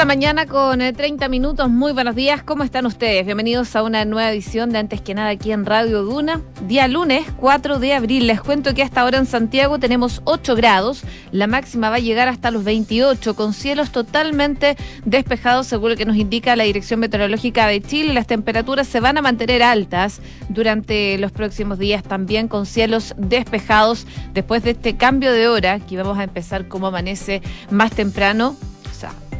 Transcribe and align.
la 0.00 0.06
mañana 0.06 0.46
con 0.46 0.78
30 0.78 1.26
eh, 1.26 1.28
minutos. 1.28 1.68
Muy 1.68 1.92
buenos 1.92 2.14
días. 2.14 2.42
¿Cómo 2.42 2.64
están 2.64 2.86
ustedes? 2.86 3.26
Bienvenidos 3.26 3.76
a 3.76 3.82
una 3.82 4.06
nueva 4.06 4.32
edición 4.32 4.70
de 4.70 4.78
Antes 4.78 5.02
que 5.02 5.12
nada 5.12 5.28
aquí 5.28 5.52
en 5.52 5.66
Radio 5.66 6.04
Duna. 6.04 6.40
Día 6.66 6.88
lunes 6.88 7.26
4 7.36 7.78
de 7.78 7.92
abril. 7.92 8.26
Les 8.26 8.40
cuento 8.40 8.72
que 8.72 8.82
hasta 8.82 9.02
ahora 9.02 9.18
en 9.18 9.26
Santiago 9.26 9.78
tenemos 9.78 10.22
8 10.24 10.56
grados. 10.56 11.02
La 11.32 11.46
máxima 11.46 11.90
va 11.90 11.96
a 11.96 11.98
llegar 11.98 12.28
hasta 12.28 12.50
los 12.50 12.64
28 12.64 13.36
con 13.36 13.52
cielos 13.52 13.90
totalmente 13.90 14.78
despejados 15.04 15.66
según 15.66 15.90
lo 15.90 15.96
que 15.96 16.06
nos 16.06 16.16
indica 16.16 16.56
la 16.56 16.64
Dirección 16.64 16.98
Meteorológica 17.00 17.66
de 17.66 17.82
Chile. 17.82 18.14
Las 18.14 18.26
temperaturas 18.26 18.88
se 18.88 19.00
van 19.00 19.18
a 19.18 19.22
mantener 19.22 19.62
altas 19.62 20.22
durante 20.48 21.18
los 21.18 21.30
próximos 21.30 21.78
días 21.78 22.02
también 22.02 22.48
con 22.48 22.64
cielos 22.64 23.14
despejados 23.18 24.06
después 24.32 24.62
de 24.62 24.70
este 24.70 24.96
cambio 24.96 25.30
de 25.30 25.48
hora 25.48 25.78
que 25.78 25.98
vamos 25.98 26.16
a 26.16 26.24
empezar 26.24 26.68
como 26.68 26.86
amanece 26.86 27.42
más 27.68 27.90
temprano 27.90 28.56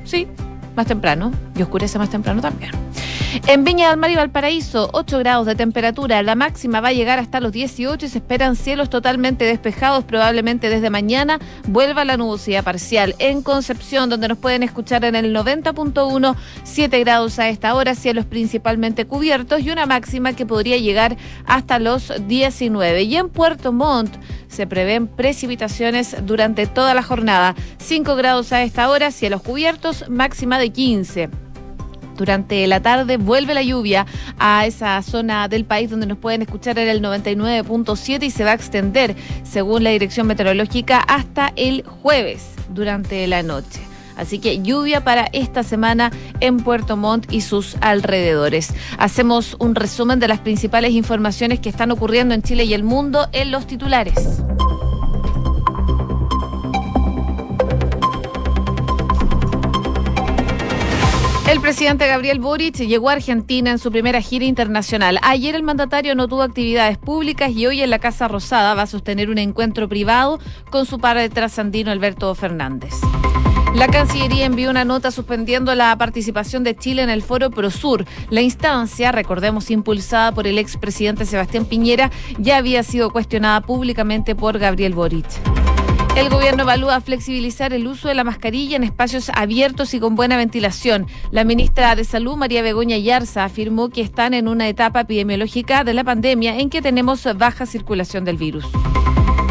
Sí, 0.04 0.26
más 0.76 0.86
temprano 0.86 1.32
y 1.56 1.62
oscurece 1.62 1.98
más 1.98 2.10
temprano 2.10 2.40
también. 2.40 2.70
En 3.46 3.62
Viña 3.62 3.90
del 3.90 3.96
Mar 3.96 4.10
y 4.10 4.16
Valparaíso, 4.16 4.90
8 4.92 5.18
grados 5.20 5.46
de 5.46 5.54
temperatura. 5.54 6.20
La 6.22 6.34
máxima 6.34 6.80
va 6.80 6.88
a 6.88 6.92
llegar 6.92 7.20
hasta 7.20 7.38
los 7.38 7.52
18 7.52 8.04
y 8.04 8.08
se 8.08 8.18
esperan 8.18 8.56
cielos 8.56 8.90
totalmente 8.90 9.44
despejados. 9.44 10.02
Probablemente 10.02 10.68
desde 10.68 10.90
mañana 10.90 11.38
vuelva 11.68 12.04
la 12.04 12.16
nubosidad 12.16 12.64
parcial. 12.64 13.14
En 13.20 13.42
Concepción, 13.42 14.10
donde 14.10 14.26
nos 14.26 14.38
pueden 14.38 14.64
escuchar 14.64 15.04
en 15.04 15.14
el 15.14 15.32
90.1, 15.32 16.34
7 16.64 16.98
grados 16.98 17.38
a 17.38 17.48
esta 17.48 17.74
hora, 17.76 17.94
cielos 17.94 18.26
principalmente 18.26 19.06
cubiertos 19.06 19.60
y 19.60 19.70
una 19.70 19.86
máxima 19.86 20.32
que 20.32 20.44
podría 20.44 20.78
llegar 20.78 21.16
hasta 21.46 21.78
los 21.78 22.12
19. 22.26 23.02
Y 23.02 23.16
en 23.16 23.28
Puerto 23.28 23.72
Montt 23.72 24.12
se 24.48 24.66
prevén 24.66 25.06
precipitaciones 25.06 26.16
durante 26.26 26.66
toda 26.66 26.94
la 26.94 27.04
jornada. 27.04 27.54
5 27.78 28.16
grados 28.16 28.52
a 28.52 28.64
esta 28.64 28.90
hora, 28.90 29.12
cielos 29.12 29.40
cubiertos, 29.42 30.08
máxima 30.08 30.58
de 30.58 30.70
15 30.70 31.49
durante 32.20 32.66
la 32.66 32.80
tarde 32.80 33.16
vuelve 33.16 33.54
la 33.54 33.62
lluvia 33.62 34.04
a 34.38 34.66
esa 34.66 35.00
zona 35.00 35.48
del 35.48 35.64
país 35.64 35.88
donde 35.88 36.06
nos 36.06 36.18
pueden 36.18 36.42
escuchar 36.42 36.78
en 36.78 36.88
el 36.88 37.00
99.7 37.00 38.24
y 38.24 38.30
se 38.30 38.44
va 38.44 38.50
a 38.50 38.54
extender, 38.54 39.16
según 39.42 39.84
la 39.84 39.90
Dirección 39.90 40.26
Meteorológica, 40.26 40.98
hasta 40.98 41.50
el 41.56 41.82
jueves 41.82 42.50
durante 42.74 43.26
la 43.26 43.42
noche. 43.42 43.80
Así 44.18 44.38
que 44.38 44.60
lluvia 44.60 45.02
para 45.02 45.30
esta 45.32 45.62
semana 45.62 46.10
en 46.40 46.58
Puerto 46.58 46.98
Montt 46.98 47.32
y 47.32 47.40
sus 47.40 47.78
alrededores. 47.80 48.74
Hacemos 48.98 49.56
un 49.58 49.74
resumen 49.74 50.20
de 50.20 50.28
las 50.28 50.40
principales 50.40 50.92
informaciones 50.92 51.58
que 51.58 51.70
están 51.70 51.90
ocurriendo 51.90 52.34
en 52.34 52.42
Chile 52.42 52.64
y 52.64 52.74
el 52.74 52.84
mundo 52.84 53.28
en 53.32 53.50
los 53.50 53.66
titulares. 53.66 54.42
El 61.50 61.60
presidente 61.60 62.06
Gabriel 62.06 62.38
Boric 62.38 62.76
llegó 62.76 63.10
a 63.10 63.14
Argentina 63.14 63.72
en 63.72 63.80
su 63.80 63.90
primera 63.90 64.20
gira 64.20 64.44
internacional. 64.44 65.18
Ayer 65.20 65.56
el 65.56 65.64
mandatario 65.64 66.14
no 66.14 66.28
tuvo 66.28 66.42
actividades 66.42 66.96
públicas 66.96 67.50
y 67.50 67.66
hoy 67.66 67.82
en 67.82 67.90
la 67.90 67.98
Casa 67.98 68.28
Rosada 68.28 68.74
va 68.74 68.82
a 68.82 68.86
sostener 68.86 69.30
un 69.30 69.38
encuentro 69.38 69.88
privado 69.88 70.38
con 70.70 70.86
su 70.86 71.00
padre 71.00 71.28
trasandino 71.28 71.90
Alberto 71.90 72.32
Fernández. 72.36 72.94
La 73.74 73.88
Cancillería 73.88 74.46
envió 74.46 74.70
una 74.70 74.84
nota 74.84 75.10
suspendiendo 75.10 75.74
la 75.74 75.98
participación 75.98 76.62
de 76.62 76.76
Chile 76.76 77.02
en 77.02 77.10
el 77.10 77.20
foro 77.20 77.50
Prosur. 77.50 78.04
La 78.30 78.42
instancia, 78.42 79.10
recordemos, 79.10 79.72
impulsada 79.72 80.30
por 80.30 80.46
el 80.46 80.56
expresidente 80.56 81.26
Sebastián 81.26 81.64
Piñera, 81.64 82.12
ya 82.38 82.58
había 82.58 82.84
sido 82.84 83.10
cuestionada 83.10 83.60
públicamente 83.60 84.36
por 84.36 84.56
Gabriel 84.60 84.94
Boric. 84.94 85.26
El 86.20 86.28
gobierno 86.28 86.64
evalúa 86.64 87.00
flexibilizar 87.00 87.72
el 87.72 87.86
uso 87.86 88.08
de 88.08 88.14
la 88.14 88.24
mascarilla 88.24 88.76
en 88.76 88.84
espacios 88.84 89.30
abiertos 89.34 89.94
y 89.94 90.00
con 90.00 90.16
buena 90.16 90.36
ventilación. 90.36 91.06
La 91.30 91.44
ministra 91.44 91.96
de 91.96 92.04
Salud, 92.04 92.36
María 92.36 92.60
Begoña 92.60 92.98
Yarza, 92.98 93.42
afirmó 93.42 93.88
que 93.88 94.02
están 94.02 94.34
en 94.34 94.46
una 94.46 94.68
etapa 94.68 95.00
epidemiológica 95.00 95.82
de 95.82 95.94
la 95.94 96.04
pandemia 96.04 96.58
en 96.58 96.68
que 96.68 96.82
tenemos 96.82 97.26
baja 97.38 97.64
circulación 97.64 98.26
del 98.26 98.36
virus. 98.36 98.66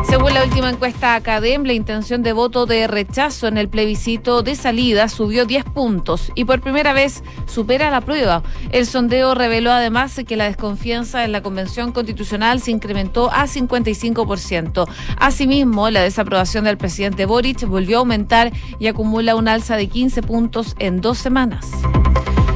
Según 0.09 0.33
la 0.33 0.43
última 0.43 0.71
encuesta 0.71 1.13
Academ, 1.13 1.65
la 1.65 1.73
intención 1.73 2.23
de 2.23 2.33
voto 2.33 2.65
de 2.65 2.87
rechazo 2.87 3.47
en 3.47 3.59
el 3.59 3.69
plebiscito 3.69 4.41
de 4.41 4.55
salida 4.55 5.07
subió 5.07 5.45
10 5.45 5.65
puntos 5.65 6.31
y 6.33 6.45
por 6.45 6.61
primera 6.61 6.93
vez 6.93 7.23
supera 7.45 7.91
la 7.91 8.01
prueba. 8.01 8.41
El 8.71 8.87
sondeo 8.87 9.35
reveló 9.35 9.71
además 9.71 10.19
que 10.27 10.35
la 10.35 10.45
desconfianza 10.45 11.25
en 11.25 11.31
la 11.31 11.43
Convención 11.43 11.91
Constitucional 11.91 12.59
se 12.59 12.71
incrementó 12.71 13.31
a 13.31 13.45
55%. 13.45 14.89
Asimismo, 15.19 15.91
la 15.91 16.01
desaprobación 16.01 16.63
del 16.63 16.79
presidente 16.79 17.27
Boric 17.27 17.67
volvió 17.67 17.97
a 17.97 17.99
aumentar 17.99 18.51
y 18.79 18.87
acumula 18.87 19.35
un 19.35 19.47
alza 19.47 19.77
de 19.77 19.89
15 19.89 20.23
puntos 20.23 20.75
en 20.79 21.01
dos 21.01 21.19
semanas. 21.19 21.69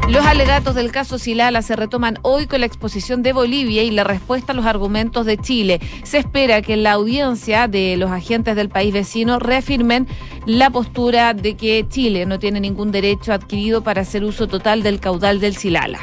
Los 0.10 0.26
alegatos 0.26 0.76
del 0.76 0.92
caso 0.92 1.18
Silala 1.18 1.62
se 1.62 1.78
retoman 1.78 2.20
hoy 2.24 2.46
con 2.46 2.60
la 2.60 2.66
exposición 2.66 3.24
de 3.24 3.32
Bolivia 3.32 3.84
y 3.84 3.92
la 3.92 4.04
respuesta 4.04 4.52
a 4.52 4.56
los 4.56 4.66
argumentos 4.66 5.26
de 5.26 5.38
Chile. 5.38 5.80
Se 6.04 6.18
espera 6.18 6.62
que 6.62 6.74
en 6.74 6.84
la 6.84 6.92
audiencia 6.92 7.70
de 7.70 7.96
los 7.96 8.12
agentes 8.12 8.56
del 8.58 8.70
país 8.70 8.94
vecino 8.94 9.40
reafirmen 9.40 10.08
la 10.46 10.70
postura 10.70 11.34
de 11.34 11.56
que 11.56 11.86
Chile 11.88 12.26
no 12.26 12.38
tiene 12.38 12.60
ningún 12.60 12.92
derecho 12.92 13.32
adquirido 13.32 13.82
para 13.82 14.02
hacer 14.02 14.26
uso 14.26 14.48
total 14.48 14.84
del 14.84 15.00
caudal 15.00 15.40
del 15.40 15.56
Silala. 15.56 16.00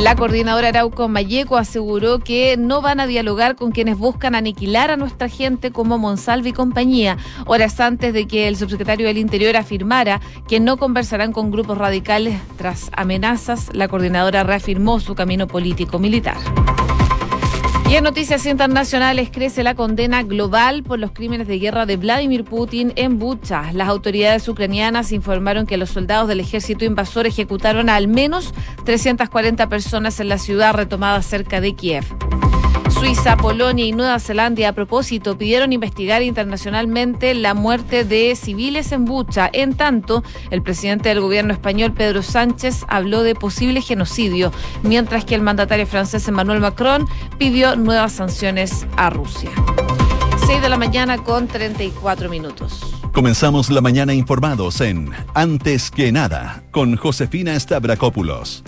La 0.00 0.16
coordinadora 0.16 0.68
Arauco 0.68 1.08
Mayeco 1.08 1.58
aseguró 1.58 2.20
que 2.20 2.56
no 2.56 2.80
van 2.80 3.00
a 3.00 3.06
dialogar 3.06 3.54
con 3.54 3.70
quienes 3.70 3.98
buscan 3.98 4.34
aniquilar 4.34 4.90
a 4.90 4.96
nuestra 4.96 5.28
gente 5.28 5.72
como 5.72 5.98
Monsalve 5.98 6.48
y 6.48 6.52
compañía, 6.54 7.18
horas 7.44 7.78
antes 7.80 8.14
de 8.14 8.26
que 8.26 8.48
el 8.48 8.56
subsecretario 8.56 9.06
del 9.06 9.18
Interior 9.18 9.58
afirmara 9.58 10.22
que 10.48 10.58
no 10.58 10.78
conversarán 10.78 11.32
con 11.32 11.50
grupos 11.50 11.76
radicales 11.76 12.40
tras 12.56 12.90
amenazas. 12.94 13.68
La 13.74 13.88
coordinadora 13.88 14.42
reafirmó 14.42 15.00
su 15.00 15.14
camino 15.14 15.46
político 15.46 15.98
militar. 15.98 16.38
Y 17.90 17.96
en 17.96 18.04
noticias 18.04 18.46
internacionales 18.46 19.30
crece 19.32 19.64
la 19.64 19.74
condena 19.74 20.22
global 20.22 20.84
por 20.84 21.00
los 21.00 21.10
crímenes 21.10 21.48
de 21.48 21.58
guerra 21.58 21.86
de 21.86 21.96
Vladimir 21.96 22.44
Putin 22.44 22.92
en 22.94 23.18
Bucha. 23.18 23.72
Las 23.72 23.88
autoridades 23.88 24.46
ucranianas 24.48 25.10
informaron 25.10 25.66
que 25.66 25.76
los 25.76 25.90
soldados 25.90 26.28
del 26.28 26.38
ejército 26.38 26.84
invasor 26.84 27.26
ejecutaron 27.26 27.88
a 27.88 27.96
al 27.96 28.06
menos 28.06 28.54
340 28.84 29.68
personas 29.68 30.20
en 30.20 30.28
la 30.28 30.38
ciudad 30.38 30.72
retomada 30.72 31.20
cerca 31.22 31.60
de 31.60 31.74
Kiev. 31.74 32.04
Suiza, 33.00 33.38
Polonia 33.38 33.86
y 33.86 33.92
Nueva 33.92 34.20
Zelanda, 34.20 34.68
a 34.68 34.74
propósito, 34.74 35.38
pidieron 35.38 35.72
investigar 35.72 36.22
internacionalmente 36.22 37.32
la 37.32 37.54
muerte 37.54 38.04
de 38.04 38.36
civiles 38.36 38.92
en 38.92 39.06
Bucha. 39.06 39.48
En 39.54 39.72
tanto, 39.72 40.22
el 40.50 40.60
presidente 40.60 41.08
del 41.08 41.22
gobierno 41.22 41.54
español, 41.54 41.94
Pedro 41.94 42.22
Sánchez, 42.22 42.84
habló 42.88 43.22
de 43.22 43.34
posible 43.34 43.80
genocidio, 43.80 44.52
mientras 44.82 45.24
que 45.24 45.34
el 45.34 45.40
mandatario 45.40 45.86
francés, 45.86 46.28
Emmanuel 46.28 46.60
Macron, 46.60 47.08
pidió 47.38 47.74
nuevas 47.74 48.12
sanciones 48.12 48.86
a 48.98 49.08
Rusia. 49.08 49.50
6 50.46 50.60
de 50.60 50.68
la 50.68 50.76
mañana 50.76 51.16
con 51.16 51.48
34 51.48 52.28
minutos. 52.28 52.82
Comenzamos 53.14 53.70
la 53.70 53.80
mañana 53.80 54.12
informados 54.12 54.82
en 54.82 55.10
Antes 55.32 55.90
que 55.90 56.12
nada 56.12 56.64
con 56.70 56.96
Josefina 56.96 57.58
Stavrakopoulos. 57.58 58.62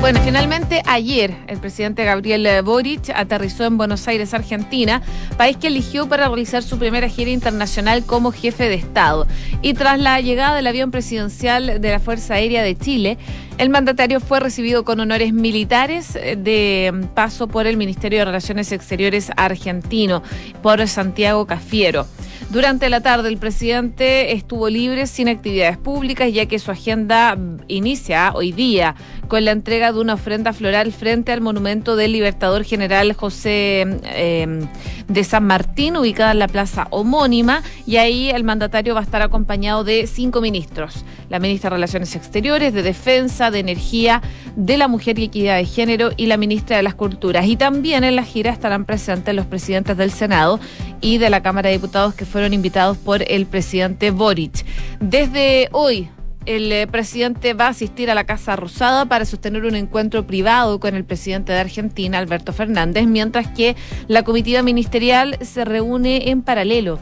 Bueno, 0.00 0.20
finalmente 0.24 0.80
ayer 0.86 1.34
el 1.48 1.58
presidente 1.58 2.04
Gabriel 2.04 2.62
Boric 2.62 3.10
aterrizó 3.10 3.64
en 3.64 3.76
Buenos 3.76 4.06
Aires, 4.06 4.32
Argentina, 4.32 5.02
país 5.36 5.56
que 5.56 5.66
eligió 5.66 6.08
para 6.08 6.28
realizar 6.28 6.62
su 6.62 6.78
primera 6.78 7.08
gira 7.08 7.32
internacional 7.32 8.04
como 8.06 8.30
jefe 8.30 8.68
de 8.68 8.76
Estado. 8.76 9.26
Y 9.60 9.74
tras 9.74 9.98
la 9.98 10.20
llegada 10.20 10.54
del 10.54 10.68
avión 10.68 10.92
presidencial 10.92 11.80
de 11.80 11.90
la 11.90 11.98
Fuerza 11.98 12.34
Aérea 12.34 12.62
de 12.62 12.76
Chile, 12.76 13.18
el 13.58 13.70
mandatario 13.70 14.20
fue 14.20 14.38
recibido 14.38 14.84
con 14.84 15.00
honores 15.00 15.32
militares 15.32 16.14
eh, 16.14 16.36
de 16.36 17.08
paso 17.14 17.48
por 17.48 17.66
el 17.66 17.76
Ministerio 17.76 18.20
de 18.20 18.26
Relaciones 18.26 18.70
Exteriores 18.70 19.32
argentino, 19.36 20.22
por 20.62 20.86
Santiago 20.86 21.44
Cafiero. 21.46 22.06
Durante 22.50 22.88
la 22.88 23.00
tarde 23.00 23.28
el 23.28 23.36
presidente 23.36 24.32
estuvo 24.32 24.68
libre 24.68 25.06
sin 25.06 25.28
actividades 25.28 25.76
públicas 25.76 26.32
ya 26.32 26.46
que 26.46 26.58
su 26.58 26.70
agenda 26.70 27.36
inicia 27.68 28.32
hoy 28.34 28.52
día 28.52 28.94
con 29.28 29.44
la 29.44 29.50
entrega 29.50 29.92
de 29.92 30.00
una 30.00 30.14
ofrenda 30.14 30.52
floral 30.52 30.92
frente 30.92 31.32
al 31.32 31.40
monumento 31.40 31.96
del 31.96 32.12
Libertador 32.12 32.64
General 32.64 33.12
José 33.12 33.82
em, 34.14 34.66
de 35.08 35.24
San 35.24 35.44
Martín, 35.44 35.96
ubicada 35.96 36.32
en 36.32 36.38
la 36.38 36.48
plaza 36.48 36.86
homónima, 36.90 37.62
y 37.86 37.96
ahí 37.96 38.30
el 38.30 38.44
mandatario 38.44 38.94
va 38.94 39.00
a 39.00 39.04
estar 39.04 39.22
acompañado 39.22 39.84
de 39.84 40.06
cinco 40.06 40.40
ministros, 40.40 41.04
la 41.28 41.38
ministra 41.38 41.70
de 41.70 41.76
Relaciones 41.76 42.16
Exteriores, 42.16 42.72
de 42.72 42.82
Defensa, 42.82 43.50
de 43.50 43.60
Energía, 43.60 44.22
de 44.56 44.76
la 44.76 44.88
Mujer 44.88 45.18
y 45.18 45.24
Equidad 45.24 45.56
de 45.56 45.64
Género 45.64 46.10
y 46.16 46.26
la 46.26 46.36
ministra 46.36 46.76
de 46.76 46.82
las 46.82 46.94
Culturas. 46.94 47.46
Y 47.46 47.56
también 47.56 48.04
en 48.04 48.16
la 48.16 48.22
gira 48.22 48.50
estarán 48.50 48.84
presentes 48.84 49.34
los 49.34 49.46
presidentes 49.46 49.96
del 49.96 50.10
Senado 50.10 50.58
y 51.00 51.18
de 51.18 51.30
la 51.30 51.42
Cámara 51.42 51.68
de 51.68 51.76
Diputados 51.76 52.14
que 52.14 52.24
fueron 52.24 52.54
invitados 52.54 52.96
por 52.96 53.22
el 53.30 53.46
presidente 53.46 54.10
Boric. 54.10 54.64
Desde 55.00 55.68
hoy, 55.72 56.08
el 56.46 56.72
eh, 56.72 56.86
presidente 56.86 57.52
va 57.52 57.66
a 57.66 57.70
asistir 57.70 58.10
a 58.10 58.14
la 58.14 58.24
Casa 58.24 58.56
Rosada 58.56 59.04
para 59.04 59.26
sostener 59.26 59.66
un 59.66 59.74
encuentro 59.74 60.26
privado 60.26 60.80
con 60.80 60.94
el 60.94 61.04
presidente 61.04 61.52
de 61.52 61.58
Argentina, 61.58 62.16
Alberto 62.16 62.54
Fernández, 62.54 63.06
mientras 63.06 63.48
que 63.48 63.76
la 64.06 64.22
comitiva 64.22 64.62
ministerial 64.62 65.36
se 65.42 65.66
reúne 65.66 66.30
en 66.30 66.40
paralelo 66.40 66.98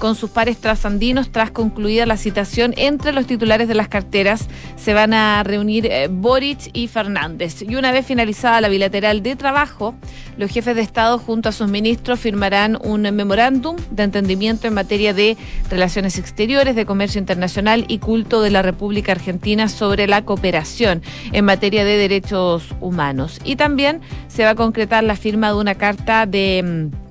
con 0.00 0.16
sus 0.16 0.30
pares 0.30 0.56
trasandinos 0.56 1.30
tras 1.30 1.50
concluida 1.50 2.06
la 2.06 2.16
citación 2.16 2.72
entre 2.78 3.12
los 3.12 3.26
titulares 3.26 3.68
de 3.68 3.74
las 3.74 3.86
carteras. 3.86 4.48
Se 4.76 4.94
van 4.94 5.12
a 5.12 5.42
reunir 5.44 5.86
eh, 5.86 6.08
Boric 6.10 6.70
y 6.72 6.88
Fernández. 6.88 7.62
Y 7.62 7.76
una 7.76 7.92
vez 7.92 8.06
finalizada 8.06 8.62
la 8.62 8.70
bilateral 8.70 9.22
de 9.22 9.36
trabajo, 9.36 9.94
los 10.38 10.50
jefes 10.50 10.74
de 10.74 10.80
Estado 10.80 11.18
junto 11.18 11.50
a 11.50 11.52
sus 11.52 11.68
ministros 11.68 12.18
firmarán 12.18 12.78
un 12.82 13.02
memorándum 13.02 13.76
de 13.90 14.04
entendimiento 14.04 14.66
en 14.66 14.74
materia 14.74 15.12
de 15.12 15.36
relaciones 15.68 16.18
exteriores, 16.18 16.74
de 16.74 16.86
comercio 16.86 17.18
internacional 17.20 17.84
y 17.86 17.98
culto 17.98 18.40
de 18.40 18.50
la 18.50 18.62
República 18.62 19.12
Argentina 19.12 19.68
sobre 19.68 20.06
la 20.06 20.24
cooperación 20.24 21.02
en 21.32 21.44
materia 21.44 21.84
de 21.84 21.98
derechos 21.98 22.74
humanos. 22.80 23.38
Y 23.44 23.56
también 23.56 24.00
se 24.28 24.44
va 24.44 24.50
a 24.50 24.54
concretar 24.54 25.04
la 25.04 25.14
firma 25.14 25.48
de 25.48 25.56
una 25.56 25.74
carta 25.74 26.24
de 26.24 26.90
mm, 26.90 27.09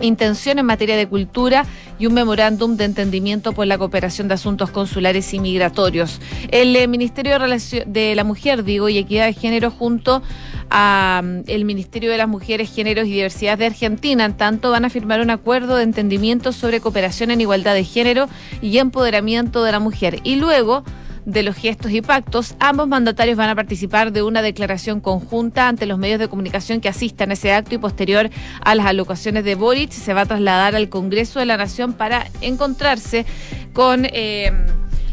intención 0.00 0.58
en 0.58 0.66
materia 0.66 0.96
de 0.96 1.08
cultura 1.08 1.64
y 1.98 2.06
un 2.06 2.14
memorándum 2.14 2.76
de 2.76 2.84
entendimiento 2.84 3.52
por 3.52 3.66
la 3.66 3.78
cooperación 3.78 4.28
de 4.28 4.34
asuntos 4.34 4.70
consulares 4.70 5.32
y 5.34 5.38
migratorios. 5.38 6.20
El 6.50 6.74
eh, 6.76 6.86
Ministerio 6.86 7.38
de, 7.38 7.84
de 7.86 8.14
la 8.14 8.24
Mujer, 8.24 8.64
digo, 8.64 8.88
y 8.88 8.98
Equidad 8.98 9.26
de 9.26 9.32
Género 9.32 9.70
junto 9.70 10.22
a 10.70 11.22
mm, 11.24 11.42
el 11.46 11.64
Ministerio 11.64 12.10
de 12.10 12.18
las 12.18 12.28
Mujeres, 12.28 12.74
Géneros 12.74 13.06
y 13.06 13.12
Diversidad 13.12 13.58
de 13.58 13.66
Argentina, 13.66 14.24
en 14.24 14.36
tanto 14.36 14.70
van 14.70 14.84
a 14.84 14.90
firmar 14.90 15.20
un 15.20 15.30
acuerdo 15.30 15.76
de 15.76 15.84
entendimiento 15.84 16.52
sobre 16.52 16.80
cooperación 16.80 17.30
en 17.30 17.40
igualdad 17.40 17.74
de 17.74 17.84
género 17.84 18.28
y 18.60 18.78
empoderamiento 18.78 19.62
de 19.62 19.72
la 19.72 19.80
mujer. 19.80 20.20
Y 20.24 20.36
luego 20.36 20.84
de 21.26 21.42
los 21.42 21.56
gestos 21.56 21.90
y 21.90 22.00
pactos, 22.00 22.54
ambos 22.60 22.88
mandatarios 22.88 23.36
van 23.36 23.50
a 23.50 23.54
participar 23.54 24.12
de 24.12 24.22
una 24.22 24.40
declaración 24.40 25.00
conjunta 25.00 25.68
ante 25.68 25.84
los 25.84 25.98
medios 25.98 26.20
de 26.20 26.28
comunicación 26.28 26.80
que 26.80 26.88
asistan 26.88 27.30
a 27.30 27.34
ese 27.34 27.52
acto 27.52 27.74
y 27.74 27.78
posterior 27.78 28.30
a 28.64 28.74
las 28.74 28.86
alocaciones 28.86 29.44
de 29.44 29.56
Boric 29.56 29.90
se 29.90 30.14
va 30.14 30.22
a 30.22 30.26
trasladar 30.26 30.76
al 30.76 30.88
Congreso 30.88 31.40
de 31.40 31.46
la 31.46 31.56
Nación 31.56 31.92
para 31.92 32.26
encontrarse 32.40 33.26
con... 33.74 34.06
Eh, 34.06 34.52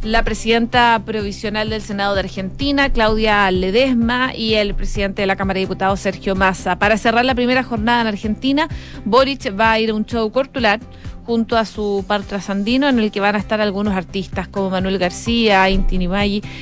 la 0.04 0.24
presidenta 0.24 1.02
provisional 1.06 1.70
del 1.70 1.82
Senado 1.82 2.14
de 2.14 2.22
Argentina, 2.22 2.90
Claudia 2.90 3.50
Ledesma, 3.52 4.36
y 4.36 4.56
el 4.56 4.76
presidente 4.76 5.22
de 5.22 5.28
la 5.28 5.36
Cámara 5.36 5.58
de 5.58 5.62
Diputados, 5.62 6.00
Sergio 6.02 6.36
Massa. 6.36 6.78
Para 6.78 6.98
cerrar 6.98 7.24
la 7.24 7.36
primera 7.36 7.64
jornada 7.64 8.02
en 8.02 8.08
Argentina, 8.08 8.68
Boric 9.06 9.58
va 9.58 9.72
a 9.72 9.80
ir 9.80 9.92
a 9.92 9.94
un 9.94 10.06
show 10.06 10.30
cortular 10.32 10.80
junto 11.26 11.58
a 11.58 11.64
su 11.64 12.04
par 12.06 12.24
trasandino 12.24 12.90
en 12.90 13.00
el 13.00 13.12
que 13.12 13.22
van 13.22 13.36
a 13.36 13.38
estar 13.38 13.62
algunos 13.62 13.94
artistas 13.94 14.50
como 14.50 14.70
Manuel 14.70 14.98
García, 14.98 15.70
Intini 15.70 16.10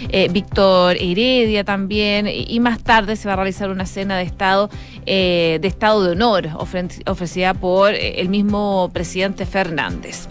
eh, 0.09 0.27
Víctor 0.31 0.97
Heredia 0.97 1.63
también, 1.63 2.27
y 2.27 2.59
más 2.59 2.79
tarde 2.83 3.15
se 3.15 3.27
va 3.27 3.33
a 3.33 3.37
realizar 3.37 3.71
una 3.71 3.87
cena 3.87 4.17
de 4.17 4.23
Estado, 4.23 4.69
eh, 5.07 5.57
de 5.61 5.67
Estado 5.67 6.03
de 6.03 6.11
Honor 6.11 6.49
ofrecida 7.07 7.55
por 7.55 7.93
eh, 7.93 8.21
el 8.21 8.29
mismo 8.29 8.91
presidente 8.93 9.47
Fernández. 9.47 10.27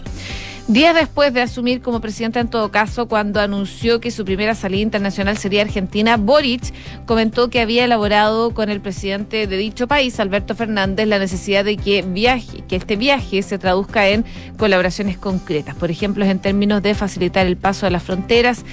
Días 0.71 0.95
después 0.95 1.33
de 1.33 1.41
asumir 1.41 1.81
como 1.81 1.99
presidenta 1.99 2.39
en 2.39 2.47
todo 2.47 2.71
caso, 2.71 3.09
cuando 3.09 3.41
anunció 3.41 3.99
que 3.99 4.09
su 4.09 4.23
primera 4.23 4.55
salida 4.55 4.83
internacional 4.83 5.37
sería 5.37 5.63
Argentina, 5.63 6.15
Boric 6.15 6.73
comentó 7.05 7.49
que 7.49 7.59
había 7.59 7.83
elaborado 7.83 8.53
con 8.53 8.69
el 8.69 8.79
presidente 8.79 9.47
de 9.47 9.57
dicho 9.57 9.89
país, 9.89 10.17
Alberto 10.21 10.55
Fernández, 10.55 11.09
la 11.09 11.19
necesidad 11.19 11.65
de 11.65 11.75
que, 11.75 12.03
viaje, 12.03 12.63
que 12.69 12.77
este 12.77 12.95
viaje 12.95 13.43
se 13.43 13.57
traduzca 13.57 14.07
en 14.07 14.23
colaboraciones 14.57 15.17
concretas, 15.17 15.75
por 15.75 15.91
ejemplo, 15.91 16.23
en 16.23 16.39
términos 16.39 16.81
de 16.81 16.95
facilitar 16.95 17.45
el 17.47 17.57
paso 17.57 17.85
de 17.85 17.91
las 17.91 18.03
fronteras, 18.03 18.63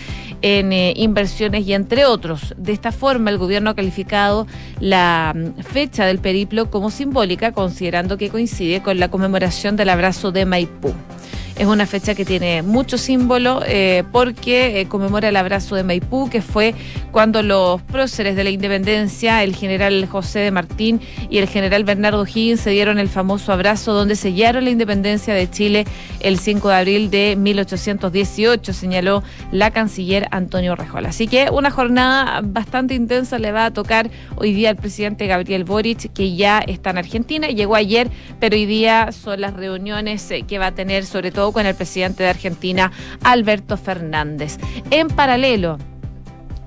en 0.41 0.73
eh, 0.73 0.95
inversiones 0.97 1.67
y 1.67 1.73
entre 1.73 2.05
otros. 2.05 2.55
De 2.57 2.71
esta 2.71 2.93
forma, 2.93 3.31
el 3.31 3.39
gobierno 3.39 3.71
ha 3.71 3.75
calificado 3.75 4.47
la 4.79 5.35
mm, 5.35 5.63
fecha 5.63 6.07
del 6.07 6.21
periplo 6.21 6.71
como 6.71 6.93
simbólica, 6.93 7.51
considerando 7.51 8.17
que 8.19 8.31
coincide 8.31 8.83
con 8.83 9.01
la 9.01 9.09
conmemoración 9.09 9.75
del 9.75 9.89
abrazo 9.89 10.31
de 10.31 10.45
Maipú. 10.45 10.95
Es 11.59 11.67
una 11.67 11.87
fecha 11.87 12.15
que 12.15 12.25
tiene 12.25 12.63
mucho 12.63 12.97
símbolo 12.99 13.63
eh, 13.67 14.05
porque 14.13 14.81
eh, 14.81 14.87
conmemora 14.87 15.29
el 15.29 15.35
abrazo 15.35 15.75
de 15.75 15.83
Maipú, 15.83 16.31
que 16.31 16.41
fue 16.41 16.73
cuando 17.11 17.43
los 17.43 17.83
próceres 17.83 18.37
de 18.37 18.45
la 18.45 18.51
independencia, 18.51 19.43
el 19.43 19.57
general 19.57 20.07
José 20.07 20.39
de 20.39 20.53
Martín 20.53 21.01
y 21.29 21.39
el 21.39 21.49
general 21.49 21.83
Bernardo 21.83 22.25
Higgins, 22.25 22.61
se 22.61 22.71
dieron 22.71 23.01
el 23.01 23.09
famoso 23.09 23.53
abrazo 23.53 23.93
donde 23.93 24.15
sellaron 24.15 24.67
la 24.67 24.71
independencia 24.71 25.35
de 25.35 25.51
Chile 25.51 25.85
el 26.21 26.39
5 26.39 26.69
de 26.69 26.75
abril 26.77 27.11
de 27.11 27.35
1818, 27.37 28.73
señaló 28.73 29.25
la 29.51 29.73
canciller 29.73 30.29
Antonio 30.31 30.77
Rejol. 30.77 31.07
Así 31.07 31.27
que 31.27 31.51
una 31.51 31.73
jornada 31.73 32.41
bastante 32.45 32.95
intensa 32.95 33.41
le 33.41 33.51
va 33.51 33.65
a 33.65 33.73
tocar 33.73 34.11
hoy 34.37 34.53
día 34.53 34.71
al 34.71 34.77
presidente 34.77 35.27
Gabriel 35.27 35.65
Boric, 35.65 36.13
que 36.13 36.37
ya 36.37 36.61
está 36.61 36.91
en 36.91 36.99
Argentina, 36.99 37.49
llegó 37.49 37.75
ayer, 37.75 38.09
pero 38.39 38.55
hoy 38.55 38.67
día 38.67 39.11
son 39.11 39.41
las 39.41 39.55
reuniones 39.55 40.31
eh, 40.31 40.45
que 40.47 40.61
va 40.61 40.67
a 40.67 40.73
tener 40.73 41.05
sobre 41.05 41.33
todo 41.33 41.48
con 41.53 41.67
el 41.67 41.75
presidente 41.75 42.23
de 42.23 42.31
Argentina, 42.31 42.93
Alberto 43.23 43.77
Fernández. 43.77 44.59
En 44.91 45.09
paralelo, 45.09 45.79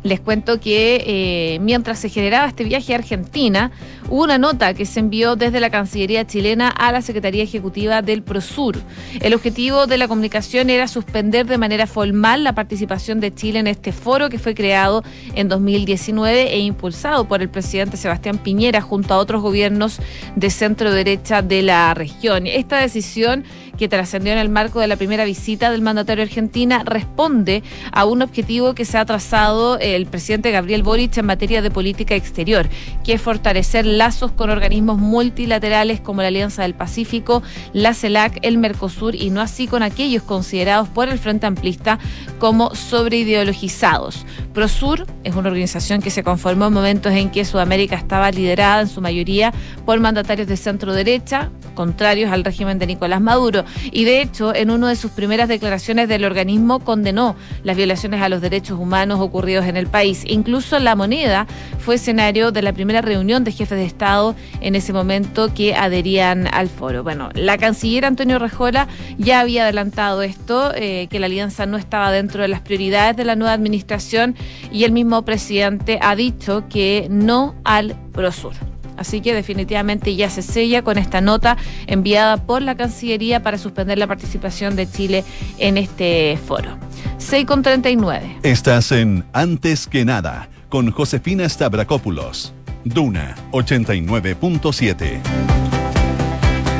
les 0.04 0.20
cuento 0.20 0.60
que 0.60 1.04
eh, 1.06 1.60
mientras 1.60 2.00
se 2.00 2.10
generaba 2.10 2.48
este 2.48 2.64
viaje 2.64 2.94
a 2.94 2.98
Argentina, 2.98 3.72
hubo 4.10 4.24
una 4.24 4.40
nota 4.40 4.74
que 4.74 4.86
se 4.86 5.00
envió 5.00 5.36
desde 5.36 5.60
la 5.60 5.70
Cancillería 5.70 6.26
chilena 6.26 6.70
a 6.70 6.92
la 6.92 7.04
Secretaría 7.04 7.44
Ejecutiva 7.44 8.02
del 8.02 8.24
Prosur. 8.24 8.80
El 9.20 9.36
objetivo 9.36 9.86
de 9.86 10.00
la 10.00 10.08
comunicación 10.08 10.72
era 10.72 10.88
suspender 10.88 11.46
de 11.46 11.60
manera 11.60 11.86
formal 11.86 12.44
la 12.44 12.56
participación 12.56 13.20
de 13.20 13.34
Chile 13.34 13.60
en 13.60 13.68
este 13.68 13.92
foro 13.92 14.30
que 14.30 14.40
fue 14.40 14.56
creado 14.56 15.04
en 15.36 15.48
2019 15.48 16.52
e 16.52 16.60
impulsado 16.60 17.28
por 17.28 17.42
el 17.44 17.50
presidente 17.50 17.96
Sebastián 17.96 18.40
Piñera 18.40 18.82
junto 18.82 19.14
a 19.14 19.18
otros 19.20 19.44
gobiernos 19.44 20.00
de 20.36 20.50
centro 20.50 20.92
derecha 20.92 21.44
de 21.44 21.62
la 21.62 21.94
región. 21.94 22.48
Esta 22.48 22.80
decisión 22.80 23.44
que 23.78 23.88
trascendió 23.88 24.34
en 24.34 24.40
el 24.40 24.50
marco 24.50 24.80
de 24.80 24.88
la 24.88 24.96
primera 24.96 25.26
visita 25.26 25.72
del 25.72 25.82
mandatario 25.82 26.24
argentina 26.24 26.84
responde 26.86 27.64
a 27.92 28.06
un 28.06 28.22
objetivo 28.22 28.74
que 28.74 28.86
se 28.86 28.98
ha 28.98 29.06
trazado 29.06 29.78
el 29.80 30.06
presidente 30.06 30.52
Gabriel 30.52 30.84
Boric 30.84 31.18
en 31.18 31.26
materia 31.26 31.62
de 31.62 31.72
política 31.72 32.16
exterior, 32.16 32.68
que 33.04 33.14
es 33.14 33.22
fortalecer 33.22 33.86
lazos 33.86 34.32
con 34.32 34.50
organismos 34.50 34.98
multilaterales 34.98 36.02
como 36.02 36.22
la 36.22 36.28
Alianza 36.28 36.64
del 36.64 36.74
Pacífico, 36.74 37.44
la 37.74 37.94
CELAC, 37.94 38.40
el 38.42 38.58
Mercosur 38.58 39.16
y 39.16 39.30
no 39.30 39.42
así 39.42 39.68
con 39.68 39.84
aquellos 39.84 40.24
considerados 40.24 40.88
por 40.90 41.10
el 41.10 41.20
Frente 41.20 41.46
Amplista 41.46 42.00
como 42.40 42.74
sobreideologizados. 42.76 44.26
Prosur 44.54 45.06
es 45.24 45.36
una 45.36 45.50
organización 45.50 46.02
que 46.02 46.10
se 46.10 46.24
conformó 46.24 46.68
en 46.68 46.74
momentos 46.74 47.14
en 47.14 47.30
que 47.30 47.46
Sudamérica 47.46 47.96
estaba 47.96 48.32
liderada 48.32 48.82
en 48.82 48.88
su 48.88 49.02
mayoría 49.02 49.54
por 49.86 50.00
mandatarios 50.00 50.48
de 50.48 50.58
centro 50.58 50.94
derecha, 50.94 51.50
contrarios 51.76 52.32
al 52.32 52.44
régimen 52.44 52.80
de 52.80 52.88
Nicolás 52.88 53.22
Maduro. 53.22 53.61
Y 53.92 54.04
de 54.04 54.22
hecho, 54.22 54.54
en 54.56 54.72
una 54.72 54.90
de 54.90 54.96
sus 54.96 55.12
primeras 55.12 55.48
declaraciones 55.48 56.08
del 56.08 56.26
organismo 56.26 56.80
condenó 56.80 57.36
las 57.64 57.78
violaciones 57.78 58.22
a 58.22 58.30
los 58.30 58.42
derechos 58.42 58.80
humanos 58.80 59.20
ocurridos 59.20 59.66
en 59.66 59.78
el 59.78 59.88
país. 59.88 60.24
Incluso 60.26 60.80
la 60.80 60.96
moneda 60.96 61.48
fue 61.80 61.96
escenario 61.96 62.52
de 62.52 62.62
la 62.62 62.74
primera 62.74 63.02
reunión 63.02 63.44
de 63.44 63.52
jefes 63.52 63.78
de 63.78 63.86
Estado 63.86 64.36
en 64.62 64.76
ese 64.76 64.94
momento 64.94 65.54
que 65.54 65.76
adherían 65.76 66.48
al 66.54 66.70
foro. 66.70 67.04
Bueno, 67.04 67.30
la 67.34 67.58
canciller 67.58 68.06
Antonio 68.06 68.40
Rejola 68.40 68.88
ya 69.18 69.40
había 69.40 69.64
adelantado 69.64 70.22
esto, 70.22 70.72
eh, 70.76 71.08
que 71.10 71.20
la 71.20 71.26
alianza 71.26 71.66
no 71.66 71.78
estaba 71.78 72.12
dentro 72.12 72.42
de 72.42 72.48
las 72.48 72.62
prioridades 72.62 73.18
de 73.18 73.26
la 73.26 73.36
nueva 73.36 73.54
administración 73.54 74.36
y 74.72 74.84
el 74.84 74.92
mismo 74.92 75.24
presidente 75.24 76.00
ha 76.02 76.16
dicho 76.16 76.64
que 76.70 77.08
no 77.10 77.56
al 77.64 77.96
Prosur. 78.12 78.54
Así 78.98 79.22
que 79.22 79.34
definitivamente 79.34 80.16
ya 80.16 80.30
se 80.30 80.42
sella 80.42 80.84
con 80.84 80.98
esta 80.98 81.22
nota 81.22 81.58
enviada 81.88 82.38
por 82.38 82.62
la 82.62 82.76
Cancillería 82.76 83.42
para 83.42 83.58
suspender 83.58 83.98
la 83.98 84.08
participación 84.08 84.76
de 84.76 84.90
Chile 84.90 85.24
en 85.58 85.78
este 85.78 86.38
foro. 86.46 86.78
6 87.18 87.46
con 87.46 87.64
39. 87.64 88.40
Estás 88.44 88.92
en 88.92 89.24
Antes 89.34 89.88
que 89.88 90.06
nada 90.06 90.50
con 90.70 90.92
Josefina 90.92 91.48
Stavrakopoulos. 91.48 92.54
Duna 92.84 93.36
89.7. 93.52 95.51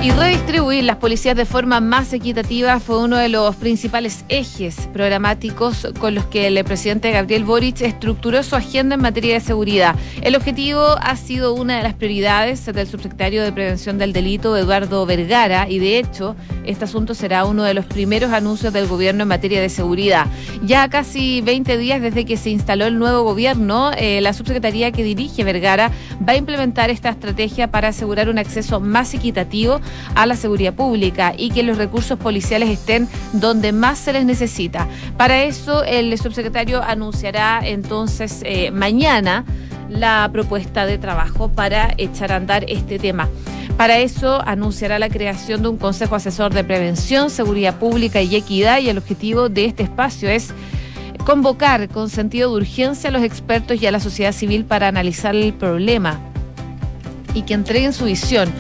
Y 0.04 0.10
redistribuir 0.10 0.84
las 0.84 0.96
policías 0.96 1.36
de 1.36 1.46
forma 1.46 1.80
más 1.80 2.12
equitativa 2.12 2.80
fue 2.80 2.98
uno 2.98 3.18
de 3.18 3.30
los 3.30 3.56
principales 3.56 4.26
ejes 4.30 4.90
programáticos 4.92 5.90
con 6.00 6.16
los 6.16 6.26
que 6.26 6.48
el 6.48 6.64
presidente 6.64 7.12
Gabriel 7.12 7.44
Boric 7.44 7.82
estructuró 7.82 8.42
su 8.42 8.56
agenda 8.56 8.96
en 8.96 9.02
materia 9.02 9.36
de 9.36 9.42
seguridad. 9.42 9.96
El 10.24 10.36
objetivo 10.36 10.84
ha 11.00 11.16
sido 11.18 11.54
una 11.54 11.78
de 11.78 11.84
las 11.84 11.94
prioridades 11.94 12.66
del 12.66 12.88
subsecretario 12.88 13.44
de 13.44 13.52
Prevención 13.52 14.00
del 14.00 14.12
Delito, 14.12 14.58
Eduardo 14.58 15.06
Vergara, 15.06 15.70
y 15.70 15.78
de 15.78 16.00
hecho, 16.00 16.36
este 16.66 16.86
asunto 16.86 17.14
será 17.14 17.46
uno 17.46 17.62
de 17.62 17.76
los 17.76 17.86
primeros 17.86 18.34
anuncios 18.34 18.74
del 18.74 18.88
gobierno 18.88 19.22
en 19.22 19.28
materia 19.28 19.62
de 19.62 19.70
seguridad. 19.70 20.26
Ya 20.64 20.90
casi 20.90 21.42
20 21.42 21.78
días 21.78 22.02
desde 22.02 22.26
que 22.26 22.38
se 22.38 22.50
instaló 22.50 22.88
el 22.88 22.98
nuevo 22.98 23.22
gobierno, 23.22 23.92
eh, 23.96 24.20
la 24.22 24.34
subsecretaría 24.34 24.92
que 24.92 25.04
dirige 25.04 25.44
Vergara 25.44 25.92
va 26.28 26.34
a 26.34 26.38
implementar 26.38 26.90
esta 26.90 27.10
estrategia 27.10 27.70
para 27.70 27.90
asegurar 27.90 28.30
un 28.30 28.40
acceso 28.40 28.80
más 28.80 29.14
equitativo 29.14 29.80
a 30.16 30.26
la 30.26 30.36
seguridad 30.36 30.74
pública 30.74 31.34
y 31.38 31.52
que 31.52 31.64
los 31.64 31.78
recursos 31.78 32.18
policiales 32.18 32.70
estén 32.70 33.08
donde 33.34 33.72
más 33.72 34.00
se 34.00 34.14
les 34.14 34.26
necesita. 34.26 34.88
Para 35.18 35.44
eso, 35.44 35.84
el 35.84 36.18
subsecretario 36.18 36.82
anunciará 36.84 37.62
entonces 37.64 38.42
eh, 38.46 38.72
mañana 38.72 39.46
la 39.90 40.30
propuesta 40.32 40.86
de 40.86 40.98
trabajo 40.98 41.50
para 41.50 41.94
echar 41.98 42.32
a 42.32 42.38
andar 42.38 42.66
este 42.68 42.98
tema. 42.98 43.28
Para 43.78 43.98
eso 43.98 44.42
anunciará 44.46 45.00
la 45.00 45.10
creación 45.10 45.64
de 45.64 45.70
un 45.70 45.78
Consejo 45.78 46.16
Asesor 46.16 46.54
de 46.54 46.64
Prevención, 46.64 47.30
Seguridad 47.30 47.76
Pública 47.76 48.22
y 48.22 48.36
Equidad 48.36 48.80
y 48.80 48.90
el 48.90 48.98
objetivo 48.98 49.50
de 49.50 49.66
este 49.66 49.84
espacio 49.84 50.30
es 50.30 50.54
convocar 51.26 51.88
con 51.90 52.10
sentido 52.10 52.50
de 52.50 52.58
urgencia 52.58 53.10
a 53.10 53.14
los 53.14 53.24
expertos 53.24 53.82
y 53.82 53.86
a 53.88 53.92
la 53.92 54.00
sociedad 54.00 54.34
civil 54.34 54.66
para 54.66 54.88
analizar 54.88 55.36
el 55.36 55.54
problema 55.54 56.20
y 57.34 57.44
que 57.44 57.54
entreguen 57.54 57.94
su 57.94 58.06
visión 58.06 58.52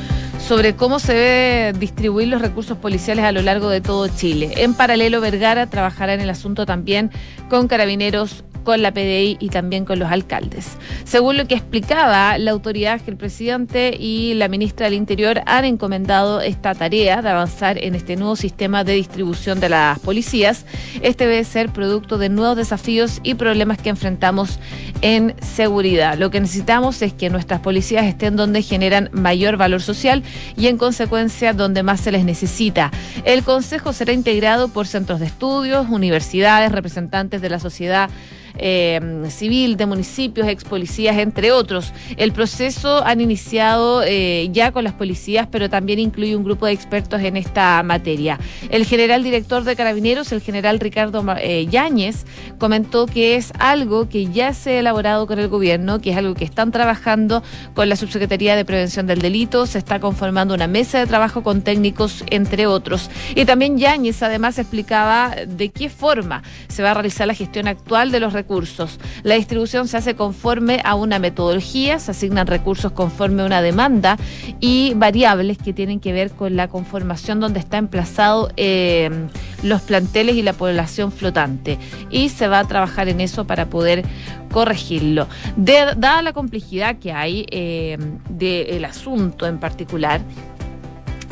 sobre 0.48 0.76
cómo 0.76 1.00
se 1.00 1.14
debe 1.14 1.80
distribuir 1.80 2.28
los 2.28 2.42
recursos 2.42 2.78
policiales 2.78 3.26
a 3.26 3.32
lo 3.32 3.42
largo 3.42 3.70
de 3.70 3.82
todo 3.82 4.08
Chile. 4.08 4.52
En 4.58 4.74
paralelo, 4.74 5.22
Vergara 5.22 5.68
trabajará 5.68 6.14
en 6.14 6.22
el 6.22 6.30
asunto 6.30 6.66
también 6.66 7.12
con 7.50 7.68
carabineros 7.68 8.44
con 8.64 8.82
la 8.82 8.94
PDI 8.94 9.38
y 9.40 9.50
también 9.50 9.86
con 9.86 10.00
los 10.00 10.12
alcaldes. 10.12 10.78
Según 11.04 11.38
lo 11.38 11.48
que 11.48 11.56
explicaba 11.56 12.38
la 12.38 12.52
autoridad, 12.52 13.02
que 13.02 13.12
el 13.12 13.18
presidente 13.18 13.96
y 13.98 14.34
la 14.36 14.48
ministra 14.48 14.86
del 14.86 14.96
Interior 14.96 15.42
han 15.46 15.66
encomendado 15.66 16.42
esta 16.42 16.74
tarea 16.76 17.22
de 17.22 17.30
avanzar 17.30 17.78
en 17.78 17.96
este 17.96 18.16
nuevo 18.16 18.36
sistema 18.36 18.84
de 18.84 18.94
distribución 18.94 19.60
de 19.60 19.70
las 19.70 20.00
policías. 20.00 20.66
Este 21.02 21.28
debe 21.28 21.44
ser 21.44 21.70
producto 21.70 22.18
de 22.18 22.30
nuevos 22.30 22.58
desafíos 22.58 23.20
y 23.24 23.36
problemas 23.36 23.78
que 23.78 23.90
enfrentamos 23.90 24.60
en 25.02 25.36
seguridad. 25.42 26.18
Lo 26.18 26.30
que 26.30 26.40
necesitamos 26.40 27.02
es 27.02 27.14
que 27.14 27.30
nuestras 27.30 27.62
policías 27.62 28.06
estén 28.06 28.36
donde 28.36 28.62
generan 28.62 29.10
mayor 29.14 29.58
valor 29.58 29.82
social 29.82 30.24
y 30.56 30.68
en 30.68 30.78
consecuencia 30.78 31.54
donde 31.54 31.84
más 31.84 32.02
se 32.02 32.12
les 32.12 32.26
necesita. 32.26 32.92
El 33.26 33.44
Consejo 33.44 33.94
será 33.94 34.14
integrado 34.14 34.68
por 34.70 34.88
centros 34.88 35.20
de 35.20 35.26
estudios, 35.26 35.88
universidades, 35.90 36.72
representantes 36.72 37.42
de 37.42 37.50
la 37.50 37.60
sociedad 37.60 38.10
eh, 38.58 39.00
civil, 39.30 39.78
de 39.78 39.86
municipios, 39.86 40.48
ex 40.48 40.64
policías, 40.64 41.18
entre 41.18 41.52
otros. 41.52 41.94
El 42.18 42.32
proceso 42.32 43.04
han 43.06 43.22
iniciado 43.22 44.04
eh, 44.04 44.50
ya 44.52 44.72
con 44.72 44.84
las 44.84 44.94
policías, 44.94 45.48
pero 45.52 45.70
también 45.70 46.00
incluye 46.00 46.36
un 46.36 46.44
grupo 46.44 46.66
de 46.66 46.74
expertos 46.74 47.22
en 47.22 47.38
esta 47.38 47.82
materia. 47.84 48.40
El 48.70 48.86
general 48.86 49.24
director 49.24 49.64
de 49.64 49.76
Carabineros, 49.76 50.32
el 50.32 50.42
general 50.42 50.80
Ricardo 50.80 51.24
eh, 51.38 51.68
Yáñez, 51.70 52.26
comentó 52.58 53.06
que 53.06 53.36
es 53.36 53.52
algo 53.60 54.10
que 54.10 54.28
ya 54.28 54.54
se 54.54 54.72
ha 54.72 54.80
elaborado 54.80 55.28
con 55.28 55.40
el 55.40 55.48
gobierno, 55.48 56.00
que 56.00 56.12
es 56.12 56.18
algo 56.18 56.36
que 56.36 56.46
están 56.46 56.72
trabajando 56.72 57.44
con 57.74 57.90
la 57.90 57.96
Subsecretaría 57.96 58.56
de 58.56 58.66
Prevención 58.66 59.08
del 59.08 59.20
Delito, 59.20 59.66
se 59.66 59.78
está 59.78 60.00
conformando 60.00 60.54
una 60.54 60.68
mesa 60.68 61.00
de 61.00 61.08
trabajo 61.08 61.44
con 61.44 61.62
técnicos, 61.62 62.24
entre 62.30 62.68
otros. 62.68 63.10
Y 63.36 63.46
también 63.46 63.78
Yáñez 63.78 64.22
además 64.24 64.60
explicaba 64.60 65.36
de 65.48 65.70
qué 65.70 65.90
forma 65.90 66.44
se 66.68 66.84
va 66.84 66.92
a 66.92 66.94
realizar 66.94 67.28
la 67.28 67.34
gestión 67.34 67.68
actual 67.68 68.12
de 68.12 68.20
los 68.20 68.34
recursos. 68.42 69.00
La 69.22 69.36
distribución 69.36 69.88
se 69.88 69.98
hace 69.98 70.16
conforme 70.16 70.82
a 70.84 70.96
una 70.96 71.20
metodología, 71.20 72.00
se 72.00 72.12
asignan 72.12 72.48
recursos 72.48 72.92
conforme 72.92 73.44
a 73.44 73.46
una 73.46 73.62
demanda 73.62 74.18
y 74.60 74.94
variables 74.96 75.60
que 75.60 75.74
tienen 75.74 76.00
que 76.00 76.12
ver 76.12 76.32
con 76.32 76.56
la 76.56 76.68
conformación 76.68 77.40
donde 77.40 77.60
está 77.60 77.78
emplazado 77.78 78.50
eh, 78.58 79.10
los 79.62 79.82
planteles 79.82 80.36
y 80.36 80.42
la 80.42 80.54
población 80.54 81.12
flotante. 81.12 81.78
Y 82.10 82.30
se 82.30 82.48
va 82.48 82.60
a 82.60 82.68
trabajar 82.68 83.10
en 83.10 83.22
eso 83.22 83.46
para 83.46 83.68
poder 83.68 84.04
corregirlo. 84.52 85.28
dada 85.56 86.22
la 86.22 86.34
complejidad 86.34 86.98
que 86.98 87.12
hay 87.12 87.46
eh, 87.52 87.98
del 88.30 88.84
asunto 88.86 89.48
en 89.48 89.60
particular, 89.60 90.22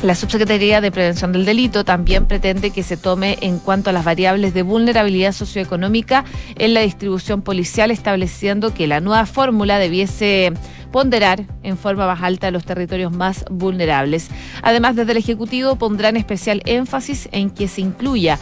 la 0.02 0.14
Subsecretaría 0.14 0.80
de 0.80 0.90
Prevención 0.90 1.32
del 1.32 1.44
Delito 1.44 1.84
también 1.84 2.24
pretende 2.26 2.70
que 2.70 2.82
se 2.82 2.96
tome 2.96 3.36
en 3.42 3.58
cuanto 3.58 3.90
a 3.90 3.92
las 3.92 4.04
variables 4.04 4.54
de 4.54 4.62
vulnerabilidad 4.62 5.32
socioeconómica 5.32 6.24
en 6.56 6.72
la 6.72 6.80
distribución 6.80 7.42
policial, 7.42 7.90
estableciendo 7.90 8.72
que 8.72 8.86
la 8.86 9.00
nueva 9.00 9.26
fórmula 9.26 9.78
debiese 9.78 10.52
ponderar 10.90 11.44
en 11.62 11.76
forma 11.76 12.06
más 12.06 12.22
alta 12.22 12.50
los 12.50 12.64
territorios 12.64 13.12
más 13.12 13.44
vulnerables. 13.50 14.28
Además, 14.62 14.96
desde 14.96 15.12
el 15.12 15.18
Ejecutivo 15.18 15.76
pondrán 15.76 16.16
especial 16.16 16.62
énfasis 16.64 17.28
en 17.32 17.50
que 17.50 17.68
se 17.68 17.82
incluya 17.82 18.38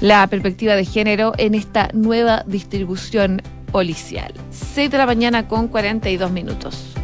la 0.00 0.26
perspectiva 0.28 0.76
de 0.76 0.84
género 0.84 1.32
en 1.38 1.54
esta 1.54 1.88
nueva 1.92 2.44
distribución 2.46 3.42
policial. 3.72 4.32
6 4.50 4.90
de 4.92 4.98
la 4.98 5.06
mañana 5.06 5.48
con 5.48 5.66
42 5.66 6.30
minutos. 6.30 6.94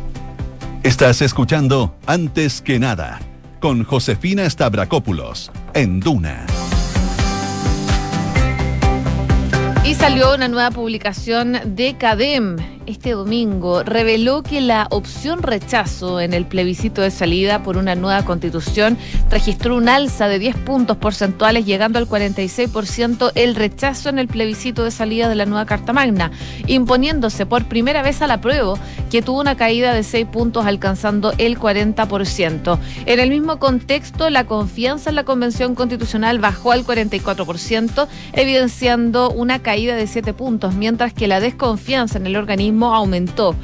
Estás 0.85 1.21
escuchando 1.23 1.95
Antes 2.07 2.63
que 2.63 2.79
nada 2.79 3.21
con 3.61 3.85
Josefina 3.85 4.49
Stavrakopoulos 4.49 5.53
en 5.75 6.01
Duna. 6.01 6.47
Y 9.85 9.95
salió 9.95 10.35
una 10.35 10.49
nueva 10.49 10.71
publicación 10.71 11.59
de 11.65 11.97
CADEM 11.97 12.80
este 12.91 13.13
domingo 13.13 13.83
reveló 13.83 14.43
que 14.43 14.61
la 14.61 14.87
opción 14.91 15.43
rechazo 15.43 16.21
en 16.21 16.35
el 16.35 16.45
plebiscito 16.45 17.03
de 17.03 17.11
salida 17.11 17.63
por 17.63 17.77
una 17.77 17.95
nueva 17.95 18.25
constitución 18.25 18.99
registró 19.31 19.77
un 19.77 19.89
alza 19.89 20.29
de 20.29 20.39
10 20.39 20.57
puntos 20.57 20.97
porcentuales, 20.97 21.65
llegando 21.65 21.99
al 21.99 22.09
46% 22.09 23.33
el 23.35 23.55
rechazo 23.55 24.09
en 24.09 24.19
el 24.19 24.29
plebiscito 24.29 24.85
de 24.85 24.91
salida 24.91 25.29
de 25.29 25.37
la 25.37 25.47
nueva 25.47 25.67
Carta 25.67 25.93
Magna, 25.93 26.33
imponiéndose 26.67 27.47
por 27.47 27.67
primera 27.67 28.03
vez 28.03 28.23
a 28.23 28.27
la 28.27 28.41
prueba, 28.41 28.75
que 29.11 29.23
tuvo 29.23 29.41
una 29.41 29.57
caída 29.57 29.95
de 29.95 30.03
6 30.03 30.27
puntos, 30.27 30.67
alcanzando 30.67 31.33
el 31.39 31.59
40%. 31.59 32.79
En 33.07 33.21
el 33.21 33.31
mismo 33.31 33.59
contexto, 33.59 34.31
la 34.31 34.45
confianza 34.45 35.11
en 35.11 35.17
la 35.17 35.25
Convención 35.25 35.75
Constitucional 35.75 36.39
bajó 36.39 36.73
al 36.73 36.85
44%, 36.85 38.09
evidenciando 38.33 39.31
una 39.31 39.61
caída 39.61 39.97
de 39.97 40.07
7 40.07 40.35
puntos, 40.35 40.75
mientras 40.75 41.13
que 41.13 41.29
la 41.29 41.41
desconfianza 41.41 42.19
en 42.19 42.27
el 42.27 42.37
organismo 42.37 42.80
aumentó 42.87 43.55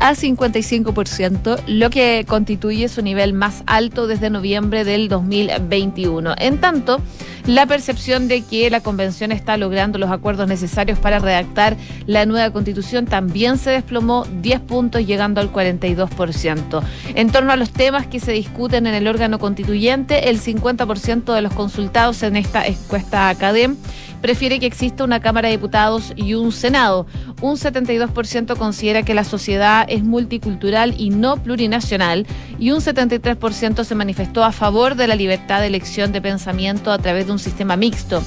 a 0.00 0.14
55%, 0.14 1.62
lo 1.66 1.90
que 1.90 2.24
constituye 2.28 2.88
su 2.88 3.02
nivel 3.02 3.32
más 3.32 3.62
alto 3.66 4.06
desde 4.06 4.30
noviembre 4.30 4.84
del 4.84 5.08
2021. 5.08 6.34
En 6.38 6.58
tanto, 6.58 7.00
la 7.46 7.64
percepción 7.66 8.28
de 8.28 8.42
que 8.42 8.68
la 8.70 8.80
convención 8.80 9.32
está 9.32 9.56
logrando 9.56 9.98
los 9.98 10.10
acuerdos 10.10 10.48
necesarios 10.48 10.98
para 10.98 11.18
redactar 11.18 11.76
la 12.06 12.26
nueva 12.26 12.50
constitución 12.50 13.06
también 13.06 13.56
se 13.56 13.70
desplomó 13.70 14.26
10 14.42 14.60
puntos 14.60 15.06
llegando 15.06 15.40
al 15.40 15.52
42%. 15.52 16.82
En 17.14 17.30
torno 17.30 17.52
a 17.52 17.56
los 17.56 17.70
temas 17.70 18.06
que 18.06 18.20
se 18.20 18.32
discuten 18.32 18.86
en 18.86 18.94
el 18.94 19.06
órgano 19.06 19.38
constituyente, 19.38 20.28
el 20.28 20.40
50% 20.40 21.32
de 21.32 21.42
los 21.42 21.54
consultados 21.54 22.22
en 22.22 22.36
esta 22.36 22.66
encuesta 22.66 23.28
académica 23.28 23.80
prefiere 24.26 24.58
que 24.58 24.66
exista 24.66 25.04
una 25.04 25.20
Cámara 25.20 25.46
de 25.46 25.56
Diputados 25.56 26.12
y 26.16 26.34
un 26.34 26.50
Senado. 26.50 27.06
Un 27.42 27.54
72% 27.54 28.56
considera 28.56 29.04
que 29.04 29.14
la 29.14 29.22
sociedad 29.22 29.86
es 29.88 30.02
multicultural 30.02 30.96
y 30.98 31.10
no 31.10 31.36
plurinacional 31.36 32.26
y 32.58 32.72
un 32.72 32.80
73% 32.80 33.84
se 33.84 33.94
manifestó 33.94 34.42
a 34.42 34.50
favor 34.50 34.96
de 34.96 35.06
la 35.06 35.14
libertad 35.14 35.60
de 35.60 35.68
elección 35.68 36.10
de 36.10 36.20
pensamiento 36.20 36.90
a 36.90 36.98
través 36.98 37.26
de 37.26 37.32
un 37.34 37.38
sistema 37.38 37.76
mixto 37.76 38.20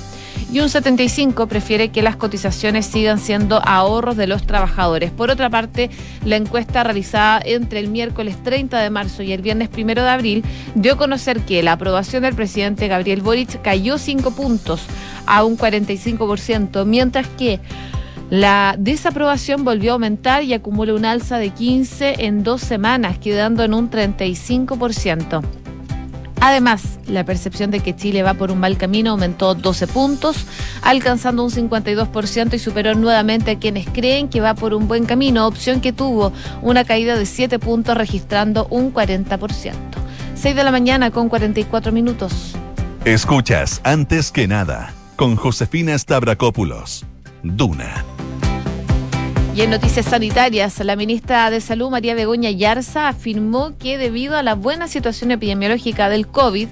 y 0.52 0.60
un 0.60 0.70
75 0.70 1.48
prefiere 1.48 1.90
que 1.90 2.02
las 2.02 2.16
cotizaciones 2.16 2.86
sigan 2.86 3.20
siendo 3.20 3.62
ahorros 3.64 4.18
de 4.18 4.28
los 4.28 4.46
trabajadores. 4.46 5.12
Por 5.12 5.30
otra 5.30 5.50
parte, 5.50 5.90
la 6.26 6.38
encuesta 6.38 6.84
realizada 6.84 7.42
entre 7.44 7.80
el 7.80 7.90
miércoles 7.90 8.42
30 8.44 8.80
de 8.80 8.90
marzo 8.90 9.22
y 9.22 9.32
el 9.32 9.42
viernes 9.42 9.70
1 9.76 9.94
de 9.94 10.10
abril 10.10 10.44
dio 10.76 10.94
a 10.94 10.98
conocer 10.98 11.42
que 11.42 11.62
la 11.62 11.74
aprobación 11.74 12.24
del 12.24 12.36
presidente 12.36 12.88
Gabriel 12.88 13.22
Boric 13.22 13.62
cayó 13.62 13.98
5 13.98 14.32
puntos 14.32 14.82
a 15.26 15.44
un 15.44 15.58
45%, 15.58 16.86
mientras 16.86 17.28
que 17.28 17.60
la 18.30 18.76
desaprobación 18.78 19.64
volvió 19.64 19.92
a 19.92 19.94
aumentar 19.94 20.44
y 20.44 20.54
acumula 20.54 20.94
un 20.94 21.06
alza 21.06 21.38
de 21.38 21.50
15 21.50 22.26
en 22.26 22.44
dos 22.44 22.62
semanas, 22.62 23.18
quedando 23.18 23.64
en 23.64 23.74
un 23.74 23.90
35%. 23.90 25.44
Además, 26.42 27.00
la 27.06 27.26
percepción 27.26 27.70
de 27.70 27.82
que 27.82 27.96
Chile 27.96 28.24
va 28.24 28.34
por 28.34 28.52
un 28.52 28.60
mal 28.60 28.78
camino 28.78 29.12
aumentó 29.12 29.56
12 29.56 29.88
puntos, 29.88 30.46
alcanzando 30.82 31.44
un 31.44 31.52
52% 31.52 32.54
y 32.54 32.60
superó 32.60 32.96
nuevamente 32.96 33.52
a 33.52 33.60
quienes 33.60 33.88
creen 33.88 34.30
que 34.30 34.40
va 34.40 34.56
por 34.56 34.74
un 34.74 34.88
buen 34.88 35.06
camino, 35.06 35.46
opción 35.48 35.82
que 35.82 35.92
tuvo 35.92 36.32
una 36.62 36.86
caída 36.86 37.18
de 37.18 37.26
7 37.26 37.60
puntos 37.60 37.98
registrando 37.98 38.68
un 38.70 38.94
40%. 38.94 39.74
6 40.36 40.56
de 40.56 40.64
la 40.64 40.72
mañana 40.72 41.12
con 41.12 41.28
44 41.28 41.92
minutos. 41.92 42.56
Escuchas 43.04 43.82
antes 43.84 44.32
que 44.32 44.48
nada 44.48 44.94
con 45.18 45.36
Josefina 45.36 45.98
Stavrakopoulos. 45.98 47.06
Duna. 47.44 48.19
Y 49.56 49.62
en 49.62 49.72
noticias 49.72 50.06
sanitarias, 50.06 50.80
la 50.80 50.96
ministra 50.96 51.50
de 51.50 51.60
Salud, 51.60 51.90
María 51.90 52.14
Begoña 52.14 52.52
Yarza, 52.52 53.08
afirmó 53.10 53.78
que 53.78 53.98
debido 53.98 54.38
a 54.38 54.44
la 54.44 54.56
buena 54.56 54.88
situación 54.88 55.32
epidemiológica 55.32 56.08
del 56.08 56.28
COVID, 56.28 56.70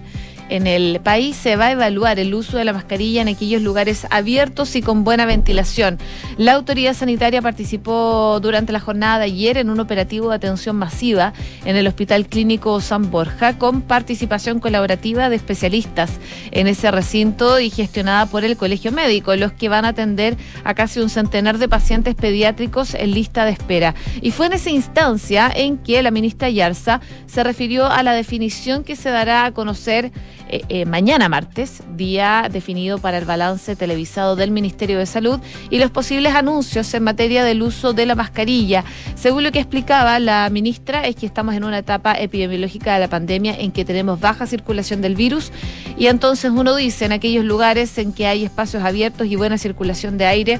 en 0.49 0.67
el 0.67 0.99
país 1.01 1.35
se 1.35 1.55
va 1.55 1.67
a 1.67 1.71
evaluar 1.71 2.19
el 2.19 2.33
uso 2.33 2.57
de 2.57 2.65
la 2.65 2.73
mascarilla 2.73 3.21
en 3.21 3.27
aquellos 3.27 3.61
lugares 3.61 4.07
abiertos 4.09 4.75
y 4.75 4.81
con 4.81 5.03
buena 5.03 5.25
ventilación. 5.25 5.97
La 6.37 6.53
autoridad 6.53 6.93
sanitaria 6.93 7.41
participó 7.41 8.39
durante 8.41 8.71
la 8.73 8.79
jornada 8.79 9.19
de 9.19 9.25
ayer 9.25 9.57
en 9.57 9.69
un 9.69 9.79
operativo 9.79 10.29
de 10.29 10.35
atención 10.35 10.75
masiva 10.75 11.33
en 11.65 11.75
el 11.75 11.87
Hospital 11.87 12.27
Clínico 12.27 12.79
San 12.81 13.11
Borja 13.11 13.57
con 13.57 13.81
participación 13.81 14.59
colaborativa 14.59 15.29
de 15.29 15.35
especialistas 15.35 16.11
en 16.51 16.67
ese 16.67 16.91
recinto 16.91 17.59
y 17.59 17.69
gestionada 17.69 18.25
por 18.25 18.43
el 18.43 18.57
Colegio 18.57 18.91
Médico, 18.91 19.35
los 19.35 19.51
que 19.51 19.69
van 19.69 19.85
a 19.85 19.89
atender 19.89 20.37
a 20.63 20.73
casi 20.73 20.99
un 20.99 21.09
centenar 21.09 21.57
de 21.57 21.69
pacientes 21.69 22.15
pediátricos 22.15 22.93
en 22.93 23.11
lista 23.11 23.45
de 23.45 23.51
espera. 23.51 23.95
Y 24.21 24.31
fue 24.31 24.47
en 24.47 24.53
esa 24.53 24.69
instancia 24.69 25.51
en 25.53 25.77
que 25.77 26.01
la 26.01 26.11
ministra 26.11 26.49
Yarza 26.49 27.01
se 27.25 27.43
refirió 27.43 27.85
a 27.85 28.03
la 28.03 28.13
definición 28.13 28.83
que 28.83 28.95
se 28.95 29.09
dará 29.09 29.45
a 29.45 29.53
conocer 29.53 30.11
eh, 30.49 30.63
eh, 30.69 30.85
mañana 30.85 31.29
martes, 31.29 31.83
día 31.95 32.47
definido 32.51 32.99
para 32.99 33.17
el 33.17 33.25
balance 33.25 33.75
televisado 33.75 34.35
del 34.35 34.51
Ministerio 34.51 34.97
de 34.97 35.05
Salud 35.05 35.39
y 35.69 35.77
los 35.77 35.91
posibles 35.91 36.35
anuncios 36.35 36.93
en 36.93 37.03
materia 37.03 37.43
del 37.43 37.61
uso 37.61 37.93
de 37.93 38.05
la 38.05 38.15
mascarilla. 38.15 38.83
Según 39.15 39.43
lo 39.43 39.51
que 39.51 39.59
explicaba 39.59 40.19
la 40.19 40.49
ministra, 40.49 41.05
es 41.05 41.15
que 41.15 41.25
estamos 41.25 41.55
en 41.55 41.63
una 41.63 41.79
etapa 41.79 42.13
epidemiológica 42.13 42.93
de 42.93 42.99
la 42.99 43.09
pandemia 43.09 43.55
en 43.57 43.71
que 43.71 43.85
tenemos 43.85 44.19
baja 44.19 44.47
circulación 44.47 45.01
del 45.01 45.15
virus 45.15 45.51
y 45.97 46.07
entonces 46.07 46.51
uno 46.51 46.75
dice 46.75 47.05
en 47.05 47.11
aquellos 47.11 47.43
lugares 47.43 47.97
en 47.97 48.13
que 48.13 48.27
hay 48.27 48.43
espacios 48.43 48.83
abiertos 48.83 49.27
y 49.27 49.35
buena 49.35 49.57
circulación 49.57 50.17
de 50.17 50.25
aire, 50.25 50.59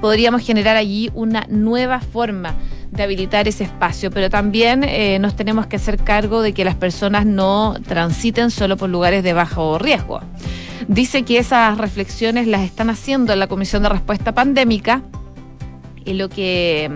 podríamos 0.00 0.42
generar 0.42 0.76
allí 0.76 1.10
una 1.14 1.46
nueva 1.48 2.00
forma 2.00 2.54
de 2.96 3.02
habilitar 3.02 3.48
ese 3.48 3.64
espacio, 3.64 4.10
pero 4.10 4.30
también 4.30 4.84
eh, 4.84 5.18
nos 5.18 5.36
tenemos 5.36 5.66
que 5.66 5.76
hacer 5.76 5.98
cargo 5.98 6.42
de 6.42 6.52
que 6.52 6.64
las 6.64 6.74
personas 6.74 7.26
no 7.26 7.76
transiten 7.86 8.50
solo 8.50 8.76
por 8.76 8.88
lugares 8.88 9.22
de 9.22 9.32
bajo 9.32 9.78
riesgo. 9.78 10.20
Dice 10.88 11.22
que 11.22 11.38
esas 11.38 11.78
reflexiones 11.78 12.46
las 12.46 12.62
están 12.62 12.90
haciendo 12.90 13.32
en 13.32 13.38
la 13.38 13.46
Comisión 13.46 13.82
de 13.82 13.88
Respuesta 13.88 14.32
Pandémica 14.32 15.02
y 16.04 16.14
lo 16.14 16.28
que 16.28 16.90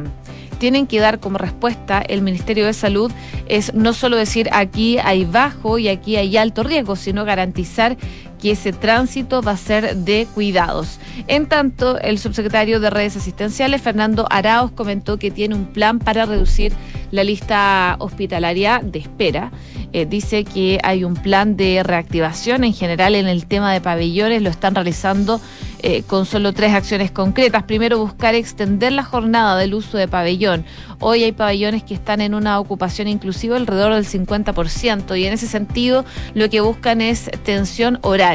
tienen 0.58 0.86
que 0.86 1.00
dar 1.00 1.18
como 1.18 1.38
respuesta 1.38 2.00
el 2.00 2.22
Ministerio 2.22 2.66
de 2.66 2.74
Salud 2.74 3.10
es 3.48 3.74
no 3.74 3.92
solo 3.94 4.16
decir 4.16 4.48
aquí 4.52 4.98
hay 4.98 5.24
bajo 5.24 5.78
y 5.78 5.88
aquí 5.88 6.16
hay 6.16 6.36
alto 6.36 6.62
riesgo, 6.62 6.96
sino 6.96 7.24
garantizar 7.24 7.96
que 8.40 8.52
ese 8.52 8.72
tránsito 8.72 9.42
va 9.42 9.52
a 9.52 9.56
ser 9.56 9.96
de 9.96 10.26
cuidados. 10.34 10.98
En 11.28 11.46
tanto, 11.46 11.98
el 12.00 12.18
subsecretario 12.18 12.80
de 12.80 12.90
redes 12.90 13.16
asistenciales, 13.16 13.82
Fernando 13.82 14.26
Araos, 14.30 14.70
comentó 14.72 15.18
que 15.18 15.30
tiene 15.30 15.54
un 15.54 15.66
plan 15.66 15.98
para 15.98 16.26
reducir 16.26 16.72
la 17.10 17.24
lista 17.24 17.96
hospitalaria 17.98 18.80
de 18.82 19.00
espera. 19.00 19.50
Eh, 19.92 20.06
dice 20.06 20.44
que 20.44 20.78
hay 20.84 21.02
un 21.02 21.14
plan 21.14 21.56
de 21.56 21.82
reactivación 21.82 22.62
en 22.62 22.72
general 22.72 23.16
en 23.16 23.26
el 23.26 23.46
tema 23.46 23.72
de 23.72 23.80
pabellones, 23.80 24.40
lo 24.40 24.48
están 24.48 24.74
realizando 24.74 25.40
eh, 25.82 26.02
con 26.06 26.26
solo 26.26 26.52
tres 26.52 26.72
acciones 26.72 27.10
concretas. 27.10 27.64
Primero, 27.64 27.98
buscar 27.98 28.34
extender 28.34 28.92
la 28.92 29.02
jornada 29.02 29.56
del 29.56 29.74
uso 29.74 29.98
de 29.98 30.06
pabellón. 30.06 30.64
Hoy 31.00 31.24
hay 31.24 31.32
pabellones 31.32 31.82
que 31.82 31.94
están 31.94 32.20
en 32.20 32.34
una 32.34 32.60
ocupación 32.60 33.08
inclusiva 33.08 33.56
alrededor 33.56 33.94
del 33.94 34.06
50% 34.06 35.18
y 35.18 35.24
en 35.24 35.32
ese 35.32 35.46
sentido 35.46 36.04
lo 36.34 36.48
que 36.50 36.60
buscan 36.60 37.00
es 37.00 37.30
tensión 37.44 37.98
horaria 38.02 38.29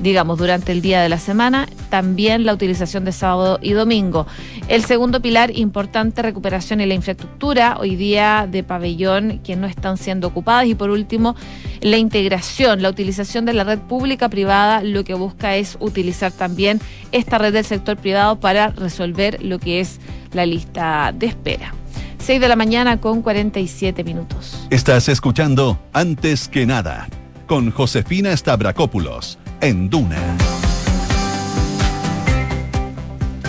digamos, 0.00 0.38
durante 0.38 0.72
el 0.72 0.80
día 0.80 1.02
de 1.02 1.08
la 1.08 1.18
semana, 1.18 1.68
también 1.90 2.44
la 2.44 2.52
utilización 2.52 3.04
de 3.04 3.12
sábado 3.12 3.58
y 3.62 3.72
domingo. 3.72 4.26
El 4.68 4.84
segundo 4.84 5.20
pilar 5.20 5.56
importante, 5.56 6.22
recuperación 6.22 6.80
y 6.80 6.86
la 6.86 6.94
infraestructura, 6.94 7.76
hoy 7.78 7.96
día 7.96 8.48
de 8.50 8.62
pabellón 8.62 9.40
que 9.44 9.56
no 9.56 9.66
están 9.66 9.96
siendo 9.96 10.28
ocupadas. 10.28 10.66
Y 10.66 10.74
por 10.74 10.90
último, 10.90 11.36
la 11.80 11.96
integración, 11.96 12.82
la 12.82 12.90
utilización 12.90 13.44
de 13.44 13.52
la 13.52 13.64
red 13.64 13.78
pública 13.78 14.28
privada, 14.28 14.82
lo 14.82 15.04
que 15.04 15.14
busca 15.14 15.56
es 15.56 15.76
utilizar 15.80 16.32
también 16.32 16.80
esta 17.12 17.38
red 17.38 17.52
del 17.52 17.64
sector 17.64 17.96
privado 17.96 18.40
para 18.40 18.68
resolver 18.68 19.42
lo 19.42 19.58
que 19.58 19.80
es 19.80 20.00
la 20.32 20.46
lista 20.46 21.12
de 21.14 21.26
espera. 21.26 21.74
6 22.18 22.40
de 22.40 22.48
la 22.48 22.56
mañana 22.56 23.00
con 23.00 23.20
47 23.20 24.02
minutos. 24.02 24.66
Estás 24.70 25.08
escuchando 25.08 25.78
Antes 25.92 26.48
que 26.48 26.64
nada 26.64 27.06
con 27.46 27.70
Josefina 27.70 28.36
Stavrakopoulos 28.36 29.38
en 29.60 29.90
Duna. 29.90 30.20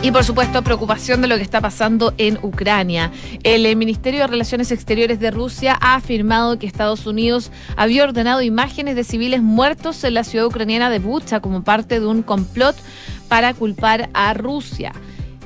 Y 0.05 0.11
por 0.11 0.23
supuesto, 0.23 0.61
preocupación 0.61 1.21
de 1.21 1.27
lo 1.27 1.35
que 1.35 1.41
está 1.41 1.61
pasando 1.61 2.13
en 2.19 2.37
Ucrania. 2.43 3.11
El 3.41 3.65
eh, 3.65 3.75
Ministerio 3.75 4.19
de 4.19 4.27
Relaciones 4.27 4.71
Exteriores 4.71 5.19
de 5.19 5.31
Rusia 5.31 5.79
ha 5.81 5.95
afirmado 5.95 6.59
que 6.59 6.67
Estados 6.67 7.07
Unidos 7.07 7.51
había 7.75 8.03
ordenado 8.03 8.43
imágenes 8.43 8.95
de 8.95 9.03
civiles 9.03 9.41
muertos 9.41 10.03
en 10.03 10.13
la 10.13 10.23
ciudad 10.23 10.45
ucraniana 10.45 10.91
de 10.91 10.99
Bucha 10.99 11.39
como 11.39 11.63
parte 11.63 11.99
de 11.99 12.05
un 12.05 12.21
complot 12.21 12.75
para 13.27 13.55
culpar 13.55 14.11
a 14.13 14.35
Rusia. 14.35 14.93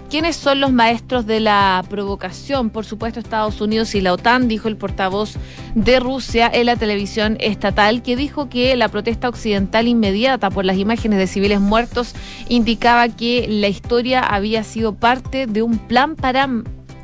¿Quiénes 0.09 0.37
son 0.37 0.59
los 0.59 0.71
maestros 0.71 1.27
de 1.27 1.39
la 1.39 1.85
provocación? 1.87 2.71
Por 2.71 2.83
supuesto, 2.83 3.19
Estados 3.19 3.61
Unidos 3.61 3.93
y 3.93 4.01
la 4.01 4.13
OTAN, 4.13 4.47
dijo 4.47 4.67
el 4.67 4.75
portavoz 4.75 5.35
de 5.75 5.99
Rusia 5.99 6.49
en 6.51 6.65
la 6.65 6.75
televisión 6.75 7.37
estatal, 7.39 8.01
que 8.01 8.15
dijo 8.15 8.49
que 8.49 8.75
la 8.75 8.87
protesta 8.87 9.29
occidental 9.29 9.87
inmediata 9.87 10.49
por 10.49 10.65
las 10.65 10.77
imágenes 10.77 11.19
de 11.19 11.27
civiles 11.27 11.59
muertos 11.59 12.15
indicaba 12.47 13.07
que 13.09 13.45
la 13.47 13.67
historia 13.67 14.21
había 14.21 14.63
sido 14.63 14.95
parte 14.95 15.45
de 15.45 15.61
un 15.61 15.77
plan 15.77 16.15
para 16.15 16.49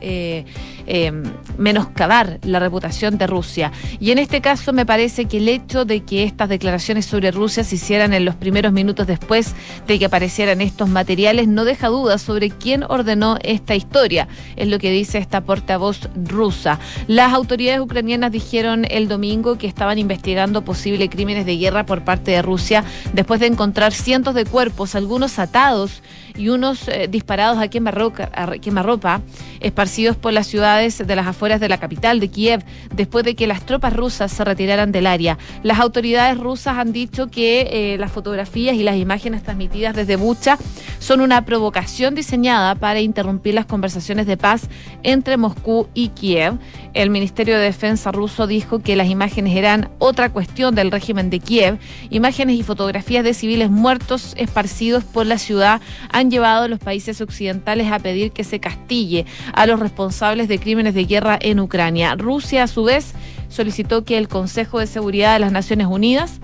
eh, 0.02 0.46
eh, 0.88 1.12
menoscabar 1.58 2.40
la 2.44 2.60
reputación 2.60 3.18
de 3.18 3.28
Rusia. 3.28 3.72
Y 4.00 4.12
en 4.12 4.20
este 4.20 4.42
caso 4.42 4.74
me 4.74 4.86
parece 4.86 5.26
que 5.26 5.38
el 5.38 5.50
hecho 5.50 5.86
de 5.86 6.04
que 6.04 6.24
estas 6.24 6.50
declaraciones 6.50 7.06
sobre 7.06 7.32
Rusia 7.32 7.64
se 7.64 7.76
hicieran 7.76 8.14
en 8.14 8.26
los 8.26 8.36
primeros 8.36 8.74
minutos 8.74 9.08
después 9.08 9.54
de 9.88 10.00
que 10.00 10.06
aparecieran 10.06 10.62
estos 10.62 10.90
materiales 10.90 11.48
no 11.48 11.66
deja 11.66 11.88
dudas 11.88 12.22
sobre 12.22 12.50
quién 12.50 12.84
ordenó 12.84 13.38
esta 13.44 13.76
historia, 13.76 14.28
es 14.56 14.68
lo 14.68 14.80
que 14.80 14.92
dice 14.92 15.18
esta 15.18 15.42
portavoz 15.42 16.10
rusa. 16.16 16.80
Las 17.08 17.34
autoridades 17.34 17.82
ucranianas 17.82 18.32
dijeron 18.32 18.86
el 18.90 19.08
domingo 19.08 19.58
que 19.58 19.68
estaban 19.68 19.98
investigando 19.98 20.64
posibles 20.64 21.10
crímenes 21.10 21.46
de 21.46 21.58
guerra 21.58 21.86
por 21.86 22.04
parte 22.04 22.32
de 22.32 22.42
Rusia 22.42 22.84
después 23.14 23.40
de 23.40 23.48
encontrar 23.48 23.94
cientos 23.94 24.36
de 24.36 24.46
cuerpos, 24.46 24.96
algunos 24.96 25.40
atados 25.40 26.02
y 26.38 26.50
unos 26.50 26.88
eh, 26.88 27.08
disparados 27.10 27.58
a 27.60 27.68
quemarropa 27.70 29.22
esparcidos 29.60 30.16
por 30.18 30.34
las 30.34 30.48
ciudades 30.76 31.08
de 31.08 31.16
las 31.16 31.28
afueras 31.28 31.60
de 31.60 31.70
la 31.70 31.78
capital 31.78 32.20
de 32.20 32.30
Kiev 32.30 32.64
después 32.94 33.24
de 33.24 33.36
que 33.36 33.48
las 33.48 33.66
tropas 33.66 33.94
rusas 33.94 34.32
se 34.32 34.44
retiraran 34.44 34.92
del 34.92 35.08
área. 35.08 35.38
Las 35.64 35.80
autoridades 35.80 36.38
rusas 36.38 36.78
han 36.78 36.92
dicho 36.92 37.28
que 37.28 37.94
eh, 37.94 37.98
las 37.98 38.12
fotografías 38.12 38.76
y 38.76 38.84
las 38.84 38.98
imágenes 38.98 39.44
transmitidas 39.44 39.96
desde 39.96 40.16
Bucha 40.16 40.58
son 41.00 41.22
una 41.22 41.46
provocación 41.46 42.16
diseñada 42.16 42.76
para 42.76 43.00
interrumpir 43.00 43.54
las 43.54 43.66
conversaciones 43.66 44.26
de 44.26 44.38
paz 44.38 44.68
entre 45.04 45.38
Moscú 45.38 45.88
y 45.94 46.10
Kiev. 46.10 46.58
El 46.94 47.10
Ministerio 47.10 47.58
de 47.58 47.66
Defensa 47.66 48.12
ruso 48.12 48.48
dijo 48.48 48.80
que 48.80 48.96
las 48.96 49.10
imágenes 49.10 49.56
eran 49.56 49.90
otra 50.00 50.30
cuestión 50.30 50.76
del 50.76 50.92
régimen 50.92 51.30
de 51.30 51.40
Kiev. 51.40 51.78
Imágenes 52.10 52.58
y 52.58 52.64
fotografías 52.64 53.24
de 53.24 53.34
civiles 53.34 53.70
muertos 53.70 54.34
esparcidos 54.38 55.04
por 55.04 55.26
la 55.26 55.38
ciudad 55.38 55.82
han 56.12 56.32
llevado 56.32 56.64
a 56.64 56.68
los 56.68 56.80
países 56.80 57.22
occidentales 57.22 57.92
a 57.92 58.00
pedir 58.00 58.32
que 58.32 58.44
se 58.44 58.60
castille 58.60 59.26
a 59.54 59.66
los 59.66 59.80
responsables 59.80 60.48
de 60.48 60.58
crímenes 60.66 60.96
de 60.96 61.06
guerra 61.06 61.38
en 61.40 61.60
Ucrania. 61.60 62.16
Rusia, 62.16 62.64
a 62.64 62.68
su 62.68 62.86
vez, 62.86 63.14
solicitó 63.50 64.04
que 64.04 64.18
el 64.18 64.28
Consejo 64.28 64.80
de 64.80 64.88
Seguridad 64.88 65.34
de 65.34 65.40
las 65.40 65.52
Naciones 65.52 65.86
Unidas 65.86 66.40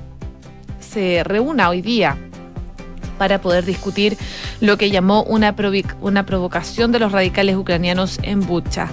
se 0.79 1.23
reúna 1.23 1.69
hoy 1.69 1.81
día 1.81 2.19
para 3.21 3.39
poder 3.39 3.65
discutir 3.65 4.17
lo 4.61 4.79
que 4.79 4.89
llamó 4.89 5.21
una, 5.21 5.55
una 6.01 6.25
provocación 6.25 6.91
de 6.91 6.97
los 6.97 7.11
radicales 7.11 7.55
ucranianos 7.55 8.17
en 8.23 8.39
Bucha. 8.39 8.89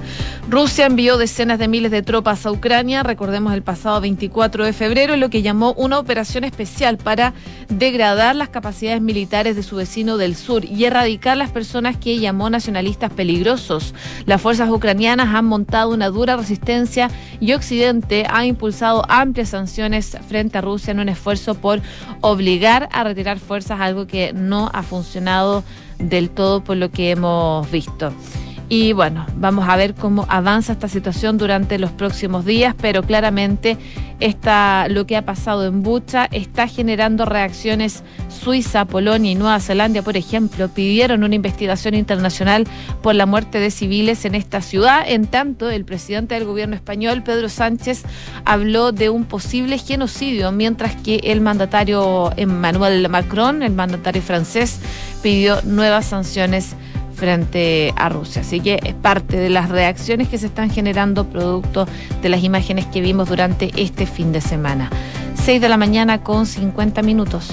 Rusia 0.50 0.84
envió 0.84 1.16
decenas 1.16 1.58
de 1.58 1.66
miles 1.66 1.90
de 1.90 2.02
tropas 2.02 2.44
a 2.44 2.50
Ucrania, 2.50 3.02
recordemos 3.02 3.54
el 3.54 3.62
pasado 3.62 4.02
24 4.02 4.66
de 4.66 4.74
febrero, 4.74 5.16
lo 5.16 5.30
que 5.30 5.40
llamó 5.40 5.72
una 5.78 5.98
operación 5.98 6.44
especial 6.44 6.98
para 6.98 7.32
degradar 7.70 8.36
las 8.36 8.50
capacidades 8.50 9.00
militares 9.00 9.56
de 9.56 9.62
su 9.62 9.76
vecino 9.76 10.18
del 10.18 10.36
sur 10.36 10.62
y 10.62 10.84
erradicar 10.84 11.38
las 11.38 11.48
personas 11.48 11.96
que 11.96 12.18
llamó 12.18 12.50
nacionalistas 12.50 13.10
peligrosos. 13.10 13.94
Las 14.26 14.42
fuerzas 14.42 14.68
ucranianas 14.68 15.34
han 15.34 15.46
montado 15.46 15.94
una 15.94 16.10
dura 16.10 16.36
resistencia 16.36 17.10
y 17.40 17.54
Occidente 17.54 18.26
ha 18.28 18.44
impulsado 18.44 19.04
amplias 19.08 19.48
sanciones 19.48 20.18
frente 20.28 20.58
a 20.58 20.60
Rusia 20.60 20.90
en 20.90 21.00
un 21.00 21.08
esfuerzo 21.08 21.54
por 21.54 21.80
obligar 22.20 22.90
a 22.92 23.04
retirar 23.04 23.38
fuerzas, 23.38 23.80
algo 23.80 24.06
que 24.06 24.17
no 24.35 24.70
ha 24.72 24.83
funcionado 24.83 25.64
del 25.98 26.31
todo 26.31 26.62
por 26.62 26.76
lo 26.76 26.90
que 26.90 27.11
hemos 27.11 27.70
visto. 27.70 28.12
Y 28.70 28.92
bueno, 28.92 29.24
vamos 29.37 29.66
a 29.66 29.76
ver 29.76 29.94
cómo 29.94 30.26
avanza 30.28 30.74
esta 30.74 30.88
situación 30.88 31.38
durante 31.38 31.78
los 31.78 31.90
próximos 31.90 32.44
días, 32.44 32.74
pero 32.78 33.02
claramente 33.02 33.78
esta, 34.20 34.88
lo 34.88 35.07
que 35.07 35.16
ha 35.16 35.24
pasado 35.24 35.64
en 35.64 35.83
Bucha 35.83 36.26
está 36.33 36.66
generando 36.66 37.24
reacciones. 37.24 38.02
Suiza, 38.28 38.85
Polonia 38.85 39.33
y 39.33 39.37
Nueva 39.37 39.59
Zelanda, 39.61 40.02
por 40.02 40.18
ejemplo, 40.18 40.68
pidieron 40.68 41.24
una 41.24 41.35
investigación 41.35 41.94
internacional 41.94 42.66
por 43.00 43.14
la 43.14 43.24
muerte 43.24 43.59
de 43.59 43.70
civiles 43.70 44.26
en 44.26 44.35
esta 44.35 44.61
ciudad. 44.61 45.02
En 45.07 45.26
tanto, 45.26 45.70
el 45.70 45.87
presidente 45.87 46.35
del 46.35 46.44
gobierno 46.44 46.76
español, 46.76 47.22
Pedro 47.22 47.48
Sánchez, 47.48 48.02
habló 48.44 48.92
de 48.92 49.09
un 49.09 49.24
posible 49.24 49.78
genocidio, 49.78 50.52
mientras 50.52 50.94
que 50.96 51.20
el 51.24 51.40
mandatario 51.40 52.33
Emmanuel 52.37 53.09
Macron, 53.09 53.62
el 53.62 53.72
mandatario 53.72 54.20
francés, 54.20 54.78
pidió 55.22 55.62
nuevas 55.62 56.04
sanciones 56.04 56.74
frente 57.18 57.92
a 57.96 58.09
Rusia. 58.09 58.42
Así 58.42 58.61
que 58.61 58.78
es 58.83 58.94
parte 58.94 59.37
de 59.37 59.50
las 59.50 59.68
reacciones 59.68 60.28
que 60.28 60.38
se 60.38 60.46
están 60.46 60.70
generando 60.70 61.24
producto 61.24 61.87
de 62.22 62.28
las 62.28 62.42
imágenes 62.42 62.87
que 62.87 63.00
vimos 63.00 63.28
durante 63.28 63.70
este 63.76 64.07
fin 64.07 64.33
de 64.33 64.40
semana. 64.40 64.90
6 65.44 65.61
de 65.61 65.68
la 65.68 65.76
mañana 65.76 66.22
con 66.22 66.46
50 66.46 67.02
minutos. 67.02 67.50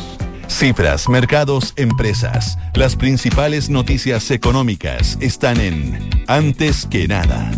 Cifras, 0.48 1.10
mercados, 1.10 1.74
empresas. 1.76 2.58
Las 2.76 2.96
principales 2.96 3.70
noticias 3.70 4.30
económicas 4.32 5.18
están 5.20 5.60
en 5.60 6.10
Antes 6.28 6.86
que 6.86 7.08
nada. 7.08 7.52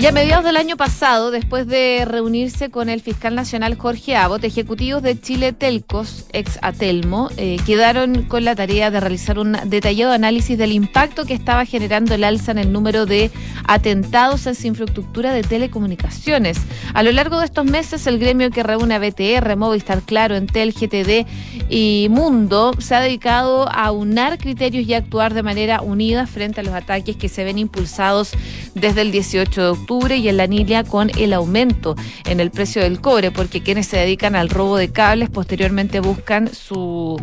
Y 0.00 0.06
a 0.06 0.12
mediados 0.12 0.46
del 0.46 0.56
año 0.56 0.78
pasado, 0.78 1.30
después 1.30 1.66
de 1.66 2.06
reunirse 2.06 2.70
con 2.70 2.88
el 2.88 3.02
fiscal 3.02 3.34
nacional 3.34 3.76
Jorge 3.76 4.16
Abot, 4.16 4.42
ejecutivos 4.42 5.02
de 5.02 5.20
Chile 5.20 5.52
Telcos, 5.52 6.24
ex 6.32 6.58
Atelmo, 6.62 7.28
eh, 7.36 7.58
quedaron 7.66 8.22
con 8.22 8.46
la 8.46 8.56
tarea 8.56 8.90
de 8.90 8.98
realizar 8.98 9.38
un 9.38 9.58
detallado 9.66 10.14
análisis 10.14 10.56
del 10.56 10.72
impacto 10.72 11.26
que 11.26 11.34
estaba 11.34 11.66
generando 11.66 12.14
el 12.14 12.24
alza 12.24 12.50
en 12.50 12.56
el 12.56 12.72
número 12.72 13.04
de 13.04 13.30
atentados 13.66 14.46
en 14.46 14.54
su 14.54 14.68
infraestructura 14.68 15.34
de 15.34 15.42
telecomunicaciones. 15.42 16.56
A 16.94 17.02
lo 17.02 17.12
largo 17.12 17.38
de 17.38 17.44
estos 17.44 17.66
meses, 17.66 18.06
el 18.06 18.18
gremio 18.18 18.50
que 18.50 18.62
reúne 18.62 18.94
a 18.94 18.98
BTR, 19.00 19.54
Movistar 19.56 20.00
Claro, 20.00 20.34
Entel, 20.34 20.72
GTD 20.72 21.26
y 21.68 22.06
Mundo 22.08 22.72
se 22.78 22.94
ha 22.94 23.02
dedicado 23.02 23.68
a 23.70 23.90
unar 23.90 24.38
criterios 24.38 24.88
y 24.88 24.94
actuar 24.94 25.34
de 25.34 25.42
manera 25.42 25.82
unida 25.82 26.26
frente 26.26 26.60
a 26.60 26.64
los 26.64 26.72
ataques 26.72 27.16
que 27.16 27.28
se 27.28 27.44
ven 27.44 27.58
impulsados 27.58 28.30
desde 28.74 29.02
el 29.02 29.12
18 29.12 29.60
de 29.60 29.68
octubre 29.68 29.89
y 29.90 30.28
en 30.28 30.36
la 30.36 30.46
niña 30.46 30.84
con 30.84 31.10
el 31.18 31.32
aumento 31.32 31.96
en 32.26 32.38
el 32.38 32.50
precio 32.50 32.82
del 32.82 33.00
cobre, 33.00 33.32
porque 33.32 33.60
quienes 33.62 33.88
se 33.88 33.96
dedican 33.96 34.36
al 34.36 34.48
robo 34.48 34.76
de 34.76 34.90
cables 34.92 35.30
posteriormente 35.30 35.98
buscan 35.98 36.48
su 36.54 37.20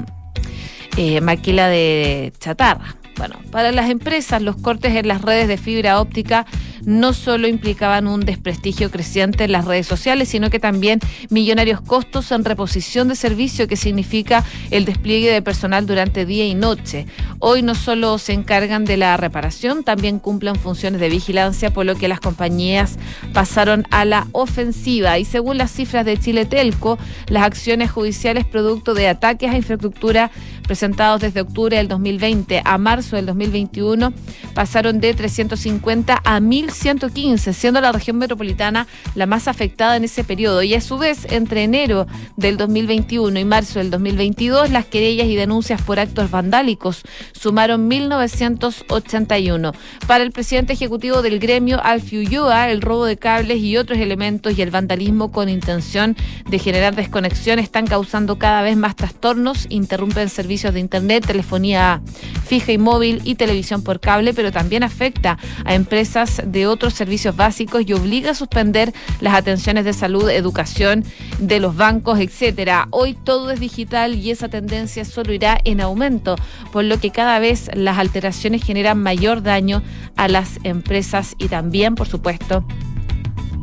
eh, 0.98 1.22
maquila 1.22 1.70
de 1.70 2.34
chatarra. 2.40 2.98
Bueno, 3.18 3.38
para 3.52 3.72
las 3.72 3.90
empresas 3.90 4.42
los 4.42 4.58
cortes 4.58 4.94
en 4.96 5.08
las 5.08 5.22
redes 5.22 5.48
de 5.48 5.58
fibra 5.58 6.02
óptica 6.02 6.46
no 6.84 7.14
solo 7.14 7.48
implicaban 7.48 8.08
un 8.08 8.22
desprestigio 8.22 8.92
creciente 8.92 9.46
en 9.46 9.52
las 9.52 9.66
redes 9.66 9.88
sociales, 9.88 10.30
sino 10.30 10.50
que 10.50 10.60
también 10.60 11.00
millonarios 11.30 11.82
costos 11.82 12.32
en 12.32 12.46
reposición 12.46 13.08
de 13.08 13.16
servicio, 13.16 13.68
que 13.68 13.76
significa 13.76 14.44
el 14.72 14.86
despliegue 14.86 15.32
de 15.32 15.42
personal 15.42 15.86
durante 15.86 16.26
día 16.26 16.46
y 16.46 16.56
noche. 16.56 17.06
Hoy 17.40 17.62
no 17.62 17.76
solo 17.76 18.18
se 18.18 18.34
encargan 18.34 18.86
de 18.86 18.98
la 18.98 19.18
reparación, 19.18 19.84
también 19.84 20.20
cumplen 20.20 20.56
funciones 20.56 21.00
de 21.00 21.10
vigilancia, 21.10 21.72
por 21.72 21.86
lo 21.86 21.96
que 21.96 22.08
las 22.08 22.20
compañías 22.20 22.98
pasaron 23.34 23.86
a 23.92 24.06
la 24.06 24.28
ofensiva. 24.32 25.18
Y 25.20 25.26
según 25.26 25.58
las 25.58 25.72
cifras 25.72 26.06
de 26.06 26.18
Chile 26.18 26.46
Telco, 26.46 26.98
las 27.28 27.44
acciones 27.44 27.92
judiciales 27.92 28.46
producto 28.46 28.94
de 28.94 29.08
ataques 29.08 29.52
a 29.52 29.58
infraestructura 29.58 30.32
presentados 30.68 31.22
desde 31.22 31.42
octubre 31.42 31.78
del 31.78 31.88
2020 31.88 32.62
a 32.64 32.78
marzo 32.78 33.16
del 33.16 33.26
2021 33.26 34.14
pasaron 34.54 35.00
de 35.00 35.14
350 35.14 36.22
a 36.24 36.40
1115, 36.68 37.54
siendo 37.54 37.82
la 37.82 37.92
región 37.92 38.18
metropolitana 38.18 38.88
la 39.16 39.26
más 39.26 39.48
afectada 39.48 39.96
en 39.96 40.04
ese 40.04 40.24
periodo. 40.24 40.64
Y 40.64 40.74
a 40.74 40.82
su 40.82 40.98
vez, 40.98 41.26
entre 41.30 41.64
enero 41.64 42.08
del 42.36 42.58
2021 42.58 43.40
y 43.40 43.46
marzo 43.46 43.80
del 43.80 43.90
2022, 43.90 44.70
las 44.70 44.86
querellas 44.86 45.28
y 45.28 45.36
denuncias 45.36 45.82
por 45.82 46.00
actos 46.00 46.30
vandálicos 46.32 47.04
sumaron 47.34 47.88
1981. 47.88 49.72
Para 50.08 50.24
el 50.24 50.32
presidente 50.32 50.74
ejecutivo 50.74 51.22
del 51.22 51.40
gremio, 51.40 51.84
Alfio 51.84 52.20
Ulloa, 52.22 52.70
el 52.70 52.82
robo 52.82 53.06
de 53.06 53.18
cables 53.18 53.60
y 53.60 53.78
otros 53.78 54.00
elementos 54.00 54.58
y 54.58 54.62
el 54.62 54.72
vandalismo 54.72 55.32
con 55.32 55.50
intención 55.50 56.16
de 56.50 56.60
generar 56.60 56.96
desconexión 56.96 57.60
están 57.60 57.88
causando 57.88 58.38
cada 58.38 58.62
vez 58.62 58.78
más 58.78 58.96
trastornos, 58.96 59.66
interrumpen 59.70 60.30
servicios 60.30 60.74
de 60.74 60.80
Internet, 60.80 61.26
telefonía 61.26 62.02
fija 62.46 62.72
y 62.72 62.78
móvil 62.78 63.22
y 63.24 63.36
televisión 63.36 63.84
por 63.84 64.00
cable, 64.00 64.34
pero 64.34 64.52
también 64.52 64.84
afecta 64.84 65.38
a 65.66 65.76
empresas 65.76 66.42
de 66.46 66.57
otros 66.66 66.94
servicios 66.94 67.36
básicos 67.36 67.84
y 67.86 67.94
obliga 67.94 68.32
a 68.32 68.36
suspender 68.36 68.94
las 69.20 69.36
atenciones 69.36 69.86
de 69.86 69.94
salud, 69.94 70.30
educación 70.30 71.04
de 71.38 71.60
los 71.60 71.76
bancos, 71.76 72.20
etcétera. 72.20 72.88
Hoy 72.90 73.14
todo 73.14 73.52
es 73.52 73.60
digital 73.60 74.16
y 74.16 74.32
esa 74.32 74.50
tendencia 74.50 75.06
solo 75.06 75.34
irá 75.34 75.60
en 75.66 75.82
aumento, 75.82 76.36
por 76.72 76.84
lo 76.86 77.00
que 77.00 77.12
cada 77.12 77.38
vez 77.40 77.70
las 77.74 77.98
alteraciones 77.98 78.64
generan 78.64 79.04
mayor 79.04 79.44
daño 79.44 79.84
a 80.16 80.28
las 80.28 80.60
empresas 80.64 81.36
y 81.38 81.50
también, 81.50 81.96
por 81.96 82.08
supuesto, 82.08 82.66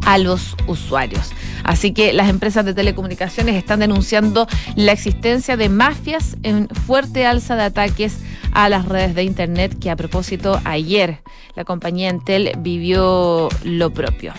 a 0.04 0.18
los 0.18 0.56
usuarios. 0.66 1.32
Así 1.62 1.92
que 1.92 2.12
las 2.12 2.28
empresas 2.28 2.64
de 2.64 2.74
telecomunicaciones 2.74 3.56
están 3.56 3.80
denunciando 3.80 4.46
la 4.76 4.92
existencia 4.92 5.56
de 5.56 5.68
mafias 5.68 6.36
en 6.42 6.68
fuerte 6.68 7.26
alza 7.26 7.56
de 7.56 7.62
ataques 7.62 8.18
a 8.52 8.68
las 8.68 8.86
redes 8.86 9.14
de 9.14 9.24
Internet, 9.24 9.76
que 9.80 9.90
a 9.90 9.96
propósito 9.96 10.60
ayer 10.64 11.20
la 11.54 11.64
compañía 11.64 12.08
Entel 12.08 12.52
vivió 12.58 13.48
lo 13.64 13.90
propio. 13.92 14.32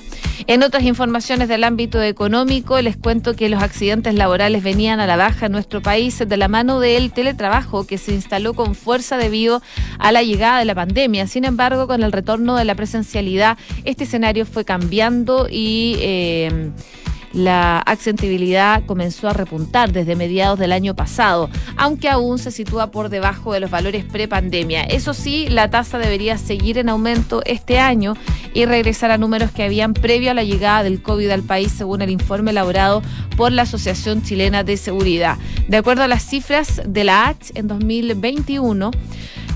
En 0.47 0.61
otras 0.61 0.83
informaciones 0.83 1.47
del 1.47 1.63
ámbito 1.63 1.99
económico, 2.03 2.79
les 2.79 2.97
cuento 2.97 3.35
que 3.35 3.49
los 3.49 3.63
accidentes 3.63 4.13
laborales 4.13 4.61
venían 4.61 4.99
a 4.99 5.07
la 5.07 5.17
baja 5.17 5.47
en 5.47 5.51
nuestro 5.51 5.81
país 5.81 6.19
de 6.19 6.37
la 6.37 6.47
mano 6.47 6.79
del 6.79 7.11
teletrabajo 7.11 7.87
que 7.87 7.97
se 7.97 8.13
instaló 8.13 8.53
con 8.53 8.75
fuerza 8.75 9.17
debido 9.17 9.63
a 9.97 10.11
la 10.11 10.21
llegada 10.21 10.59
de 10.59 10.65
la 10.65 10.75
pandemia. 10.75 11.25
Sin 11.25 11.45
embargo, 11.45 11.87
con 11.87 12.03
el 12.03 12.11
retorno 12.11 12.55
de 12.57 12.65
la 12.65 12.75
presencialidad, 12.75 13.57
este 13.85 14.03
escenario 14.03 14.45
fue 14.45 14.65
cambiando 14.65 15.47
y... 15.49 15.97
Eh, 15.99 16.71
la 17.35 17.79
accesibilidad 17.79 18.83
comenzó 18.85 19.27
a 19.27 19.33
repuntar 19.33 19.91
desde 19.91 20.15
mediados 20.15 20.57
del 20.57 20.71
año 20.71 20.95
pasado, 20.95 21.49
aunque 21.75 22.09
aún 22.09 22.39
se 22.39 22.49
sitúa 22.49 22.91
por 22.91 23.09
debajo 23.09 23.53
de 23.53 23.59
los 23.59 23.69
valores 23.69 24.05
prepandemia. 24.05 24.83
Eso 24.83 25.13
sí, 25.13 25.47
la 25.49 25.69
tasa 25.69 25.97
debería 25.97 26.37
seguir 26.37 26.77
en 26.77 26.87
aumento 26.87 27.41
este 27.45 27.77
año 27.77 28.15
y 28.53 28.65
regresar 28.65 29.11
a 29.11 29.17
números 29.17 29.51
que 29.51 29.63
habían 29.63 29.93
previo 29.93 30.31
a 30.31 30.33
la 30.33 30.43
llegada 30.43 30.83
del 30.83 31.01
COVID 31.01 31.29
al 31.29 31.43
país, 31.43 31.73
según 31.73 32.01
el 32.01 32.09
informe 32.09 32.51
elaborado 32.51 33.01
por 33.35 33.51
la 33.51 33.63
Asociación 33.63 34.23
Chilena 34.23 34.63
de 34.63 34.77
Seguridad. 34.77 35.37
De 35.67 35.75
acuerdo 35.75 36.03
a 36.03 36.07
las 36.07 36.23
cifras 36.23 36.81
de 36.85 37.03
la 37.03 37.27
H 37.27 37.51
en 37.55 37.67
2021, 37.67 38.91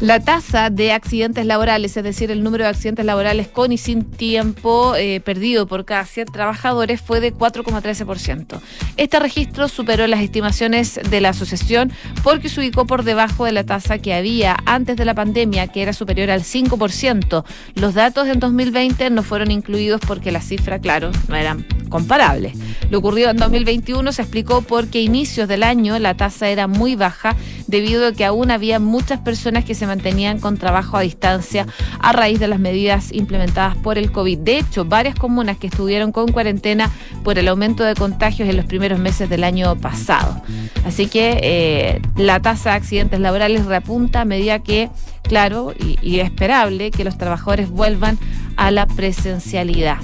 la 0.02 0.22
tasa 0.22 0.70
de 0.70 0.94
accidentes 0.94 1.46
laborales, 1.46 1.98
es 1.98 2.04
decir, 2.04 2.32
el 2.32 2.42
número 2.42 2.64
de 2.64 2.70
accidentes 2.70 3.06
laborales 3.06 3.50
con 3.50 3.74
y 3.74 3.78
sin 3.78 4.04
tiempo 4.04 4.96
eh, 4.96 5.20
perdido 5.20 5.68
por 5.68 5.84
cada 5.84 6.06
100 6.06 6.28
trabajadores 6.28 7.02
fue 7.02 7.20
de 7.20 7.34
4,13%. 7.34 8.62
Este 8.96 9.20
registro 9.20 9.68
superó 9.68 10.08
las 10.08 10.22
estimaciones 10.22 11.00
de 11.10 11.20
la 11.20 11.30
asociación 11.30 11.92
porque 12.24 12.48
se 12.48 12.62
ubicó 12.62 12.86
por 12.86 13.04
debajo 13.04 13.44
de 13.44 13.52
la 13.52 13.66
tasa 13.66 13.98
que 13.98 14.14
había 14.14 14.56
antes 14.66 14.96
de 14.96 15.04
la 15.04 15.16
pandemia, 15.16 15.68
que 15.68 15.82
era 15.82 15.92
superior 15.92 16.30
al 16.32 16.44
5%. 16.44 17.44
Los 17.76 17.94
datos 17.94 18.28
en 18.30 18.40
2020 18.40 19.10
no 19.10 19.22
fueron 19.22 19.52
incluidos 19.52 20.00
porque 20.08 20.32
la 20.32 20.42
cifra, 20.42 20.80
claro, 20.80 21.12
no 21.28 21.36
eran 21.36 21.66
comparables. 21.90 22.54
Lo 22.90 23.00
ocurrido 23.00 23.32
en 23.32 23.38
2021 23.38 24.12
se 24.12 24.22
explicó 24.22 24.62
porque 24.62 25.00
a 25.00 25.02
inicios 25.02 25.48
del 25.48 25.64
año 25.64 26.00
la 26.00 26.16
tasa 26.16 26.50
era 26.50 26.68
muy 26.68 26.96
baja 26.96 27.36
debido 27.68 28.08
a 28.08 28.14
que 28.14 28.26
aún 28.26 28.52
había 28.52 28.80
muchas 28.80 29.20
personas 29.20 29.66
que 29.66 29.76
se 29.76 29.86
mantenían 29.90 30.40
con 30.40 30.58
trabajo 30.58 30.96
a 30.96 31.02
distancia 31.02 31.68
a 32.00 32.14
raíz 32.14 32.40
de 32.40 32.48
las 32.48 32.60
medidas 32.60 33.12
implementadas 33.12 33.76
por 33.76 33.98
el 33.98 34.12
COVID. 34.12 34.38
De 34.40 34.60
hecho, 34.60 34.86
varias 34.86 35.16
comunas 35.16 35.58
que 35.58 35.68
estuvieron 35.68 36.12
con 36.12 36.32
cuarentena 36.32 36.90
por 37.24 37.38
el 37.38 37.48
aumento 37.48 37.84
de 37.84 37.96
contagios 37.96 38.48
en 38.48 38.56
los 38.56 38.66
primeros 38.66 39.00
meses 39.00 39.30
del 39.30 39.44
año 39.44 39.76
pasado. 39.76 40.42
Así 40.86 41.08
que 41.08 41.40
eh, 41.42 42.02
la 42.16 42.40
tasa 42.40 42.72
de 42.72 42.76
accidentes 42.78 43.20
laborales 43.20 43.66
repunta 43.66 44.22
a 44.22 44.26
medida 44.26 44.60
que, 44.60 44.90
claro, 45.24 45.74
y, 45.78 45.98
y 46.02 46.20
esperable 46.20 46.92
que 46.92 47.04
los 47.04 47.18
trabajadores 47.18 47.70
vuelvan 47.70 48.18
a 48.56 48.72
la 48.72 48.86
presencialidad 48.86 49.98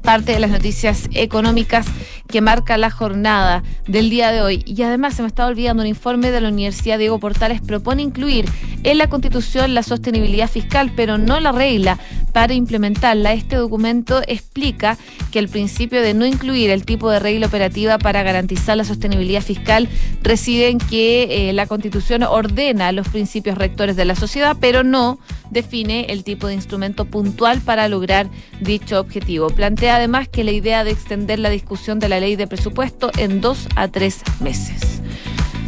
parte 0.00 0.32
de 0.32 0.40
las 0.40 0.50
noticias 0.50 1.08
económicas 1.12 1.86
que 2.30 2.40
marca 2.40 2.78
la 2.78 2.90
jornada 2.90 3.62
del 3.86 4.10
día 4.10 4.32
de 4.32 4.40
hoy. 4.40 4.62
Y 4.66 4.82
además 4.82 5.14
se 5.14 5.22
me 5.22 5.28
está 5.28 5.46
olvidando 5.46 5.82
un 5.82 5.88
informe 5.88 6.30
de 6.30 6.40
la 6.40 6.48
Universidad 6.48 6.98
Diego 6.98 7.18
Portales 7.18 7.60
propone 7.60 8.02
incluir 8.02 8.46
en 8.82 8.98
la 8.98 9.08
Constitución 9.08 9.74
la 9.74 9.82
sostenibilidad 9.82 10.48
fiscal, 10.48 10.92
pero 10.96 11.18
no 11.18 11.38
la 11.40 11.52
regla 11.52 11.98
para 12.32 12.54
implementarla. 12.54 13.32
Este 13.32 13.56
documento 13.56 14.22
explica 14.26 14.96
que 15.30 15.38
el 15.38 15.48
principio 15.48 16.00
de 16.00 16.14
no 16.14 16.24
incluir 16.24 16.70
el 16.70 16.84
tipo 16.84 17.10
de 17.10 17.18
regla 17.18 17.46
operativa 17.46 17.98
para 17.98 18.22
garantizar 18.22 18.76
la 18.76 18.84
sostenibilidad 18.84 19.42
fiscal 19.42 19.88
reside 20.22 20.68
en 20.68 20.78
que 20.78 21.48
eh, 21.48 21.52
la 21.52 21.66
Constitución 21.66 22.22
ordena 22.22 22.92
los 22.92 23.08
principios 23.08 23.58
rectores 23.58 23.96
de 23.96 24.04
la 24.04 24.14
sociedad, 24.14 24.56
pero 24.60 24.82
no 24.82 25.18
define 25.50 26.06
el 26.10 26.24
tipo 26.24 26.46
de 26.46 26.54
instrumento 26.54 27.04
puntual 27.04 27.60
para 27.60 27.88
lograr 27.88 28.28
dicho 28.60 29.00
objetivo. 29.00 29.48
Plantea 29.48 29.96
además 29.96 30.28
que 30.28 30.44
la 30.44 30.52
idea 30.52 30.84
de 30.84 30.92
extender 30.92 31.38
la 31.38 31.50
discusión 31.50 31.98
de 31.98 32.08
la 32.08 32.19
ley 32.20 32.36
de 32.36 32.46
presupuesto 32.46 33.10
en 33.18 33.40
dos 33.40 33.66
a 33.76 33.88
tres 33.88 34.22
meses. 34.40 35.00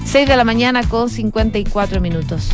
6 0.04 0.28
de 0.28 0.36
la 0.36 0.44
mañana 0.44 0.86
con 0.88 1.08
54 1.08 2.00
minutos. 2.00 2.50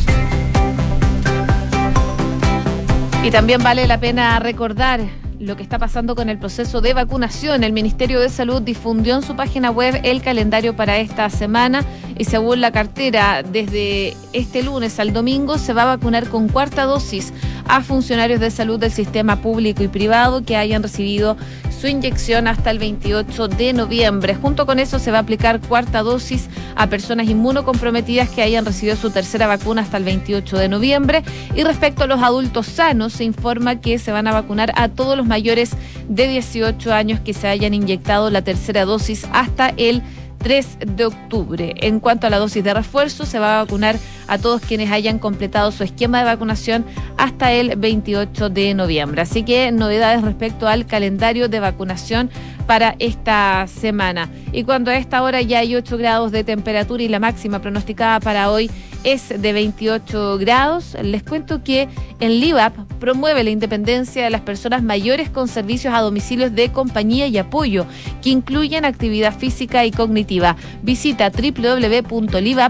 Y 3.23 3.31
también 3.31 3.61
vale 3.61 3.85
la 3.85 3.99
pena 3.99 4.39
recordar 4.39 5.01
lo 5.39 5.55
que 5.55 5.63
está 5.63 5.79
pasando 5.79 6.15
con 6.15 6.29
el 6.29 6.37
proceso 6.37 6.81
de 6.81 6.93
vacunación. 6.93 7.63
El 7.63 7.73
Ministerio 7.73 8.19
de 8.19 8.29
Salud 8.29 8.61
difundió 8.61 9.15
en 9.15 9.21
su 9.21 9.35
página 9.35 9.71
web 9.71 9.99
el 10.03 10.21
calendario 10.21 10.75
para 10.75 10.97
esta 10.97 11.29
semana 11.29 11.83
y 12.17 12.25
según 12.25 12.59
la 12.59 12.71
cartera, 12.71 13.43
desde 13.43 14.15
este 14.33 14.63
lunes 14.63 14.99
al 14.99 15.13
domingo 15.13 15.57
se 15.57 15.73
va 15.73 15.83
a 15.83 15.97
vacunar 15.97 16.27
con 16.27 16.49
cuarta 16.49 16.83
dosis 16.83 17.33
a 17.67 17.81
funcionarios 17.81 18.41
de 18.41 18.51
salud 18.51 18.79
del 18.79 18.91
sistema 18.91 19.37
público 19.37 19.83
y 19.83 19.87
privado 19.87 20.43
que 20.43 20.57
hayan 20.57 20.83
recibido 20.83 21.37
su 21.79 21.87
inyección 21.87 22.47
hasta 22.47 22.71
el 22.71 22.79
28 22.79 23.47
de 23.47 23.73
noviembre. 23.73 24.35
Junto 24.35 24.65
con 24.65 24.79
eso 24.79 24.99
se 24.99 25.11
va 25.11 25.19
a 25.19 25.21
aplicar 25.21 25.61
cuarta 25.61 26.01
dosis 26.01 26.49
a 26.75 26.87
personas 26.87 27.29
inmunocomprometidas 27.29 28.29
que 28.29 28.41
hayan 28.41 28.65
recibido 28.65 28.97
su 28.97 29.11
tercera 29.11 29.47
vacuna 29.47 29.83
hasta 29.83 29.97
el 29.97 30.03
28 30.03 30.57
de 30.57 30.67
noviembre. 30.67 31.23
Y 31.55 31.63
respecto 31.63 32.03
a 32.03 32.07
los 32.07 32.21
adultos 32.21 32.67
sanos, 32.67 33.13
se 33.13 33.23
informa 33.23 33.79
que 33.79 33.97
se 33.97 34.11
van 34.11 34.27
a 34.27 34.33
vacunar 34.33 34.73
a 34.75 34.89
todos 34.89 35.15
los 35.15 35.25
mayores 35.25 35.71
de 36.09 36.27
18 36.27 36.93
años 36.93 37.21
que 37.21 37.33
se 37.33 37.47
hayan 37.47 37.73
inyectado 37.73 38.29
la 38.29 38.41
tercera 38.41 38.83
dosis 38.83 39.25
hasta 39.31 39.73
el 39.77 40.03
3 40.39 40.77
de 40.85 41.05
octubre. 41.05 41.75
En 41.77 41.99
cuanto 41.99 42.27
a 42.27 42.29
la 42.29 42.39
dosis 42.39 42.63
de 42.63 42.73
refuerzo, 42.73 43.25
se 43.25 43.39
va 43.39 43.59
a 43.59 43.63
vacunar 43.63 43.97
todos 44.37 44.61
quienes 44.61 44.91
hayan 44.91 45.19
completado 45.19 45.71
su 45.71 45.83
esquema 45.83 46.19
de 46.19 46.25
vacunación 46.25 46.85
hasta 47.17 47.51
el 47.51 47.75
28 47.75 48.49
de 48.49 48.73
noviembre. 48.73 49.21
Así 49.21 49.43
que 49.43 49.71
novedades 49.71 50.21
respecto 50.21 50.67
al 50.67 50.85
calendario 50.85 51.49
de 51.49 51.59
vacunación 51.59 52.29
para 52.67 52.95
esta 52.99 53.65
semana. 53.67 54.29
Y 54.51 54.63
cuando 54.63 54.91
a 54.91 54.97
esta 54.97 55.23
hora 55.23 55.41
ya 55.41 55.59
hay 55.59 55.75
8 55.75 55.97
grados 55.97 56.31
de 56.31 56.43
temperatura 56.43 57.01
y 57.01 57.07
la 57.07 57.19
máxima 57.19 57.59
pronosticada 57.59 58.19
para 58.19 58.51
hoy 58.51 58.69
es 59.03 59.29
de 59.29 59.53
28 59.53 60.37
grados. 60.37 60.95
Les 61.01 61.23
cuento 61.23 61.63
que 61.63 61.87
en 62.19 62.39
LIVAP 62.39 62.75
promueve 62.99 63.43
la 63.43 63.49
independencia 63.49 64.23
de 64.23 64.29
las 64.29 64.41
personas 64.41 64.83
mayores 64.83 65.29
con 65.29 65.47
servicios 65.47 65.93
a 65.93 66.01
domicilios 66.01 66.53
de 66.53 66.71
compañía 66.71 67.27
y 67.27 67.37
apoyo 67.37 67.85
que 68.21 68.29
incluyen 68.29 68.85
actividad 68.85 69.35
física 69.35 69.85
y 69.85 69.91
cognitiva. 69.91 70.55
Visita 70.83 71.31
www.livap.cl. 71.31 72.69